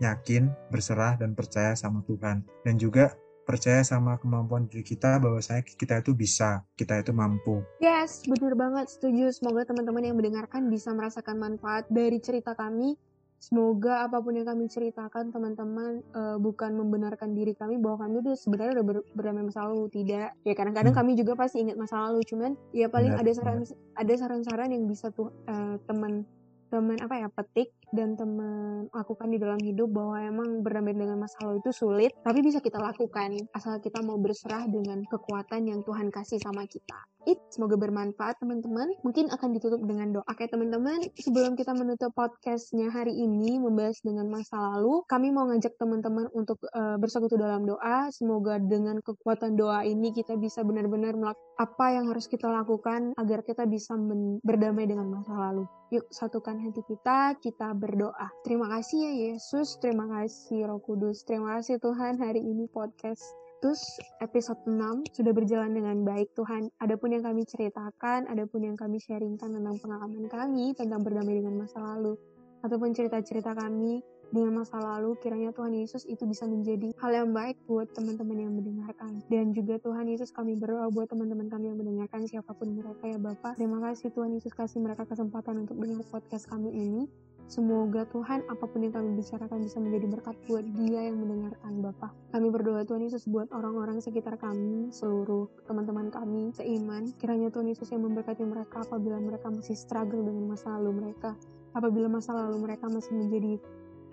yakin, 0.00 0.48
berserah 0.72 1.20
dan 1.20 1.36
percaya 1.36 1.76
sama 1.76 2.00
Tuhan 2.08 2.42
dan 2.64 2.74
juga 2.80 3.12
percaya 3.42 3.82
sama 3.82 4.16
kemampuan 4.18 4.70
diri 4.70 4.86
kita 4.86 5.18
bahwasanya 5.18 5.66
kita 5.66 5.98
itu 5.98 6.14
bisa, 6.14 6.62
kita 6.78 7.02
itu 7.02 7.10
mampu. 7.10 7.62
Yes, 7.82 8.22
bener 8.26 8.54
banget, 8.54 8.86
setuju. 8.90 9.34
Semoga 9.34 9.66
teman-teman 9.66 10.02
yang 10.06 10.16
mendengarkan 10.18 10.70
bisa 10.70 10.94
merasakan 10.94 11.42
manfaat 11.42 11.84
dari 11.90 12.22
cerita 12.22 12.54
kami. 12.54 12.94
Semoga 13.42 14.06
apa 14.06 14.22
pun 14.22 14.38
yang 14.38 14.46
kami 14.46 14.70
ceritakan, 14.70 15.34
teman-teman 15.34 15.98
eh, 16.14 16.36
bukan 16.38 16.78
membenarkan 16.78 17.34
diri 17.34 17.58
kami 17.58 17.74
bahwa 17.82 18.06
kami 18.06 18.22
udah 18.22 18.38
sebenarnya 18.38 18.78
udah 18.78 18.86
ber- 18.86 19.08
berdamai 19.18 19.42
masa 19.42 19.66
lalu, 19.66 19.90
tidak. 19.90 20.30
Ya 20.46 20.54
kadang-kadang 20.54 20.94
Hmm. 20.94 21.00
kami 21.02 21.18
juga 21.18 21.34
pasti 21.34 21.58
ingat 21.66 21.74
masa 21.74 22.06
lalu, 22.06 22.22
cuman 22.22 22.54
ya 22.70 22.86
paling 22.86 23.18
Benar, 23.18 23.26
ada 23.26 23.30
saran 23.34 23.58
ada 23.98 24.12
saran-saran 24.14 24.70
yang 24.70 24.86
bisa 24.86 25.10
tuh 25.10 25.34
eh, 25.50 25.74
teman 25.90 26.22
teman 26.70 26.96
apa 27.02 27.14
ya 27.18 27.28
petik 27.34 27.74
dan 27.92 28.16
teman 28.16 28.88
lakukan 28.90 29.28
di 29.28 29.38
dalam 29.38 29.60
hidup 29.60 29.92
bahwa 29.92 30.16
emang 30.18 30.64
berdamai 30.64 30.96
dengan 30.96 31.20
masa 31.20 31.36
lalu 31.44 31.60
itu 31.60 31.70
sulit 31.70 32.10
tapi 32.24 32.40
bisa 32.40 32.58
kita 32.64 32.80
lakukan 32.80 33.36
asal 33.52 33.78
kita 33.78 34.00
mau 34.00 34.16
berserah 34.16 34.64
dengan 34.66 35.04
kekuatan 35.06 35.68
yang 35.68 35.84
Tuhan 35.84 36.08
kasih 36.08 36.40
sama 36.40 36.64
kita 36.64 37.12
it. 37.26 37.38
Semoga 37.52 37.78
bermanfaat 37.78 38.40
teman-teman. 38.42 38.90
Mungkin 39.06 39.30
akan 39.30 39.48
ditutup 39.54 39.82
dengan 39.84 40.10
doa. 40.14 40.24
Oke 40.26 40.48
teman-teman, 40.48 40.98
sebelum 41.18 41.54
kita 41.54 41.76
menutup 41.76 42.10
podcastnya 42.16 42.90
hari 42.90 43.14
ini 43.14 43.60
membahas 43.60 44.00
dengan 44.02 44.26
masa 44.32 44.58
lalu, 44.58 45.04
kami 45.06 45.30
mau 45.30 45.46
ngajak 45.50 45.76
teman-teman 45.76 46.26
untuk 46.32 46.58
uh, 46.72 46.96
bersekutu 46.98 47.36
dalam 47.38 47.68
doa. 47.68 48.08
Semoga 48.10 48.58
dengan 48.58 48.98
kekuatan 49.04 49.54
doa 49.54 49.84
ini 49.86 50.10
kita 50.10 50.34
bisa 50.38 50.64
benar-benar 50.64 51.14
melakukan 51.14 51.50
apa 51.60 51.86
yang 51.94 52.10
harus 52.10 52.26
kita 52.26 52.48
lakukan 52.48 53.14
agar 53.14 53.44
kita 53.46 53.68
bisa 53.68 53.94
berdamai 54.42 54.88
dengan 54.88 55.06
masa 55.12 55.36
lalu. 55.36 55.68
Yuk 55.92 56.08
satukan 56.08 56.56
hati 56.56 56.80
kita, 56.88 57.36
kita 57.38 57.76
berdoa. 57.82 58.30
Terima 58.46 58.70
kasih 58.70 59.02
ya 59.02 59.12
Yesus, 59.34 59.82
terima 59.82 60.06
kasih 60.06 60.70
Roh 60.70 60.78
Kudus, 60.78 61.26
terima 61.26 61.58
kasih 61.58 61.82
Tuhan 61.82 62.22
hari 62.22 62.38
ini 62.38 62.70
podcast 62.70 63.26
Terus 63.62 63.78
episode 64.18 64.58
6 64.66 65.14
sudah 65.14 65.30
berjalan 65.30 65.70
dengan 65.70 66.02
baik 66.02 66.34
Tuhan. 66.34 66.66
Adapun 66.82 67.14
yang 67.14 67.22
kami 67.22 67.46
ceritakan, 67.46 68.26
adapun 68.26 68.66
yang 68.66 68.74
kami 68.74 68.98
sharingkan 68.98 69.54
tentang 69.54 69.78
pengalaman 69.78 70.26
kami, 70.26 70.74
tentang 70.74 71.06
berdamai 71.06 71.38
dengan 71.38 71.62
masa 71.62 71.78
lalu, 71.78 72.18
ataupun 72.66 72.90
cerita-cerita 72.90 73.54
kami 73.54 74.02
dengan 74.34 74.64
masa 74.64 74.82
lalu, 74.82 75.14
kiranya 75.22 75.54
Tuhan 75.54 75.78
Yesus 75.78 76.08
itu 76.10 76.26
bisa 76.26 76.42
menjadi 76.48 76.90
hal 76.98 77.12
yang 77.12 77.30
baik 77.30 77.54
buat 77.70 77.86
teman-teman 77.94 78.48
yang 78.48 78.52
mendengarkan. 78.56 79.22
Dan 79.30 79.54
juga 79.54 79.78
Tuhan 79.78 80.10
Yesus 80.10 80.34
kami 80.34 80.58
berdoa 80.58 80.90
buat 80.90 81.06
teman-teman 81.06 81.46
kami 81.46 81.70
yang 81.70 81.78
mendengarkan 81.78 82.26
siapa 82.26 82.50
pun 82.56 82.72
mereka 82.72 83.04
ya 83.06 83.20
Bapak. 83.20 83.60
Terima 83.60 83.78
kasih 83.78 84.10
Tuhan 84.10 84.34
Yesus 84.34 84.56
kasih 84.56 84.82
mereka 84.82 85.06
kesempatan 85.06 85.68
untuk 85.68 85.78
dengar 85.78 86.02
podcast 86.10 86.50
kami 86.50 86.74
ini. 86.74 87.06
Semoga 87.52 88.08
Tuhan 88.08 88.48
apa 88.48 88.64
pun 88.64 88.80
yang 88.80 88.96
kami 88.96 89.20
bicarakan 89.20 89.60
bisa 89.60 89.76
menjadi 89.76 90.08
berkat 90.08 90.40
buat 90.48 90.64
dia 90.72 91.04
yang 91.04 91.20
mendengarkan 91.20 91.84
Bapak. 91.84 92.08
Kami 92.32 92.48
berdoa 92.48 92.80
Tuhan 92.88 93.04
Yesus 93.04 93.28
buat 93.28 93.52
orang-orang 93.52 94.00
sekitar 94.00 94.40
kami, 94.40 94.88
seluruh 94.88 95.52
teman-teman 95.68 96.08
kami 96.08 96.48
seiman. 96.56 97.12
Kiranya 97.20 97.52
Tuhan 97.52 97.68
Yesus 97.68 97.92
yang 97.92 98.08
memberkati 98.08 98.40
mereka 98.48 98.80
apabila 98.88 99.20
mereka 99.20 99.52
masih 99.52 99.76
struggle 99.76 100.24
dengan 100.24 100.48
masa 100.48 100.80
lalu 100.80 101.04
mereka. 101.04 101.36
Apabila 101.76 102.08
masa 102.08 102.32
lalu 102.32 102.56
mereka 102.56 102.88
masih 102.88 103.12
menjadi 103.20 103.60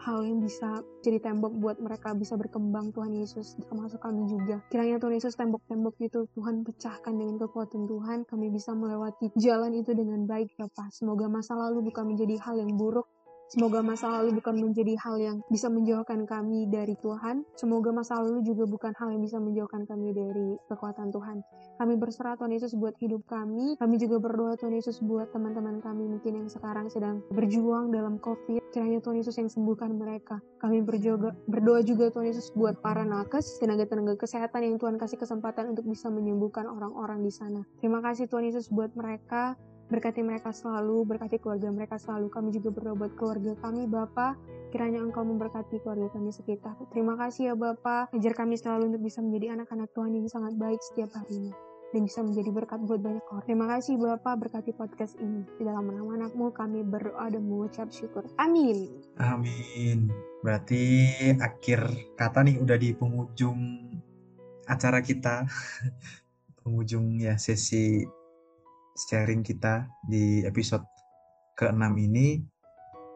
hal 0.03 0.19
yang 0.23 0.43
bisa 0.43 0.83
jadi 1.03 1.19
tembok 1.19 1.55
buat 1.59 1.77
mereka 1.79 2.15
bisa 2.15 2.39
berkembang 2.39 2.95
Tuhan 2.95 3.11
Yesus 3.19 3.59
termasuk 3.67 3.99
kami 3.99 4.31
juga 4.31 4.63
kiranya 4.71 4.95
Tuhan 4.95 5.19
Yesus 5.19 5.35
tembok-tembok 5.35 5.99
itu 5.99 6.23
Tuhan 6.39 6.63
pecahkan 6.63 7.11
dengan 7.11 7.35
kekuatan 7.35 7.83
Tuhan 7.83 8.23
kami 8.23 8.47
bisa 8.47 8.71
melewati 8.71 9.35
jalan 9.35 9.75
itu 9.75 9.91
dengan 9.91 10.23
baik 10.23 10.55
ya 10.55 10.71
Pak 10.71 10.95
semoga 10.95 11.27
masa 11.27 11.59
lalu 11.59 11.91
bukan 11.91 12.15
menjadi 12.15 12.39
hal 12.39 12.63
yang 12.63 12.79
buruk 12.79 13.11
Semoga 13.49 13.81
masa 13.81 14.13
lalu 14.13 14.37
bukan 14.37 14.61
menjadi 14.61 14.93
hal 15.01 15.17
yang 15.17 15.37
bisa 15.49 15.73
menjauhkan 15.73 16.29
kami 16.29 16.69
dari 16.69 16.93
Tuhan. 17.01 17.41
Semoga 17.57 17.89
masa 17.89 18.21
lalu 18.21 18.45
juga 18.45 18.69
bukan 18.69 18.93
hal 18.93 19.09
yang 19.09 19.25
bisa 19.25 19.41
menjauhkan 19.41 19.89
kami 19.89 20.13
dari 20.13 20.53
kekuatan 20.69 21.09
Tuhan. 21.09 21.41
Kami 21.81 21.93
berserah 21.97 22.37
Tuhan 22.37 22.53
Yesus 22.53 22.77
buat 22.77 22.93
hidup 23.01 23.25
kami. 23.25 23.73
Kami 23.81 23.95
juga 23.97 24.21
berdoa 24.21 24.53
Tuhan 24.53 24.77
Yesus 24.77 25.01
buat 25.01 25.33
teman-teman 25.33 25.81
kami 25.81 26.05
mungkin 26.05 26.45
yang 26.45 26.49
sekarang 26.51 26.93
sedang 26.93 27.25
berjuang 27.33 27.89
dalam 27.89 28.21
COVID. 28.21 28.61
Kiranya 28.69 29.01
Tuhan 29.01 29.17
Yesus 29.17 29.33
yang 29.41 29.49
sembuhkan 29.49 29.97
mereka. 29.97 30.37
Kami 30.61 30.85
berjoga, 30.85 31.33
berdoa 31.49 31.81
juga 31.81 32.13
Tuhan 32.13 32.29
Yesus 32.29 32.53
buat 32.53 32.77
para 32.85 33.01
nakes, 33.01 33.57
tenaga-tenaga 33.57 34.13
kesehatan 34.13 34.61
yang 34.61 34.75
Tuhan 34.77 35.01
kasih 35.01 35.17
kesempatan 35.17 35.73
untuk 35.73 35.89
bisa 35.89 36.13
menyembuhkan 36.13 36.69
orang-orang 36.69 37.25
di 37.25 37.33
sana. 37.33 37.65
Terima 37.81 37.97
kasih 38.05 38.29
Tuhan 38.29 38.45
Yesus 38.45 38.69
buat 38.69 38.93
mereka. 38.93 39.57
Berkati 39.89 40.21
mereka 40.21 40.53
selalu, 40.53 41.01
berkati 41.01 41.41
keluarga 41.41 41.73
mereka 41.73 41.97
selalu. 41.97 42.29
Kami 42.29 42.53
juga 42.53 42.69
berdoa 42.69 42.93
buat 42.93 43.13
keluarga 43.17 43.57
kami, 43.57 43.89
Bapak. 43.89 44.37
Kiranya 44.69 45.01
Engkau 45.01 45.25
memberkati 45.25 45.81
keluarga 45.81 46.13
kami 46.13 46.29
sekitar. 46.29 46.77
Terima 46.93 47.17
kasih 47.17 47.53
ya 47.53 47.55
Bapak. 47.57 48.13
Ajar 48.13 48.33
kami 48.37 48.53
selalu 48.53 48.93
untuk 48.93 49.01
bisa 49.01 49.17
menjadi 49.25 49.57
anak-anak 49.57 49.89
Tuhan 49.97 50.13
yang 50.13 50.29
sangat 50.29 50.53
baik 50.61 50.77
setiap 50.85 51.09
harinya. 51.17 51.57
Dan 51.89 52.05
bisa 52.05 52.21
menjadi 52.21 52.53
berkat 52.53 52.85
buat 52.85 53.01
banyak 53.01 53.25
orang. 53.33 53.45
Terima 53.49 53.65
kasih 53.65 53.97
Bapak 53.97 54.45
berkati 54.45 54.77
podcast 54.77 55.17
ini. 55.17 55.41
Di 55.57 55.65
dalam 55.65 55.89
nama 55.89 56.21
anakmu 56.21 56.53
kami 56.53 56.85
berdoa 56.85 57.33
dan 57.33 57.49
mengucap 57.49 57.89
syukur. 57.89 58.29
Amin. 58.37 58.93
Amin. 59.17 60.13
Berarti 60.45 61.17
akhir 61.41 62.13
kata 62.13 62.45
nih 62.45 62.61
udah 62.61 62.77
di 62.77 62.93
penghujung 62.93 63.89
acara 64.69 65.01
kita. 65.01 65.49
penghujung 66.61 67.17
ya 67.17 67.33
sesi 67.41 68.05
sharing 69.07 69.39
kita 69.45 69.87
di 70.03 70.43
episode 70.43 70.83
ke-6 71.55 71.83
ini 71.99 72.43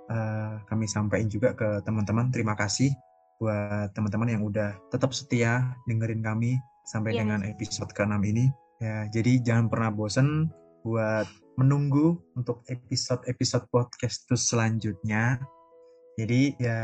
uh, 0.08 0.64
kami 0.68 0.88
sampaikan 0.88 1.28
juga 1.28 1.52
ke 1.56 1.84
teman-teman 1.84 2.32
terima 2.32 2.56
kasih 2.56 2.92
buat 3.40 3.92
teman-teman 3.92 4.40
yang 4.40 4.44
udah 4.48 4.76
tetap 4.88 5.12
setia 5.12 5.76
dengerin 5.88 6.24
kami 6.24 6.56
sampai 6.88 7.16
yeah. 7.16 7.20
dengan 7.24 7.40
episode 7.44 7.92
ke-6 7.92 8.16
ini 8.24 8.48
ya 8.80 9.08
jadi 9.12 9.40
jangan 9.44 9.68
pernah 9.68 9.90
bosen 9.92 10.52
buat 10.84 11.28
menunggu 11.56 12.20
untuk 12.36 12.64
episode-episode 12.68 13.68
podcast 13.72 14.28
terus 14.28 14.48
selanjutnya 14.48 15.40
jadi 16.20 16.42
ya 16.62 16.80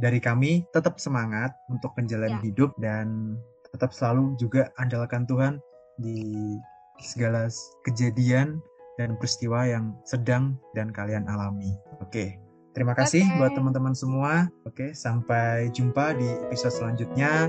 dari 0.00 0.22
kami 0.22 0.64
tetap 0.72 0.96
semangat 1.02 1.52
untuk 1.68 1.92
menjalani 1.98 2.38
yeah. 2.38 2.46
hidup 2.46 2.70
dan 2.78 3.36
tetap 3.70 3.94
selalu 3.94 4.34
juga 4.38 4.70
andalkan 4.78 5.26
Tuhan 5.26 5.62
di 6.00 6.56
segala 7.00 7.48
kejadian 7.84 8.60
dan 9.00 9.16
peristiwa 9.16 9.64
yang 9.64 9.96
sedang 10.04 10.60
dan 10.76 10.92
kalian 10.92 11.24
alami. 11.26 11.72
Oke, 12.04 12.36
terima 12.76 12.92
kasih 12.92 13.24
okay. 13.24 13.36
buat 13.40 13.52
teman-teman 13.56 13.96
semua. 13.96 14.52
Oke, 14.68 14.92
sampai 14.92 15.72
jumpa 15.72 16.16
di 16.16 16.28
episode 16.48 16.76
selanjutnya. 16.76 17.48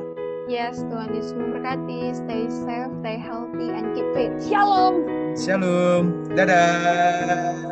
Yes, 0.49 0.81
Tuhan 0.89 1.13
Yesus 1.13 1.37
memberkati. 1.37 2.17
Stay 2.17 2.49
safe, 2.49 2.91
stay 3.03 3.17
healthy, 3.21 3.67
and 3.69 3.93
keep 3.93 4.07
fit. 4.17 4.33
Shalom. 4.41 5.05
Shalom. 5.37 6.25
Dadah. 6.33 7.70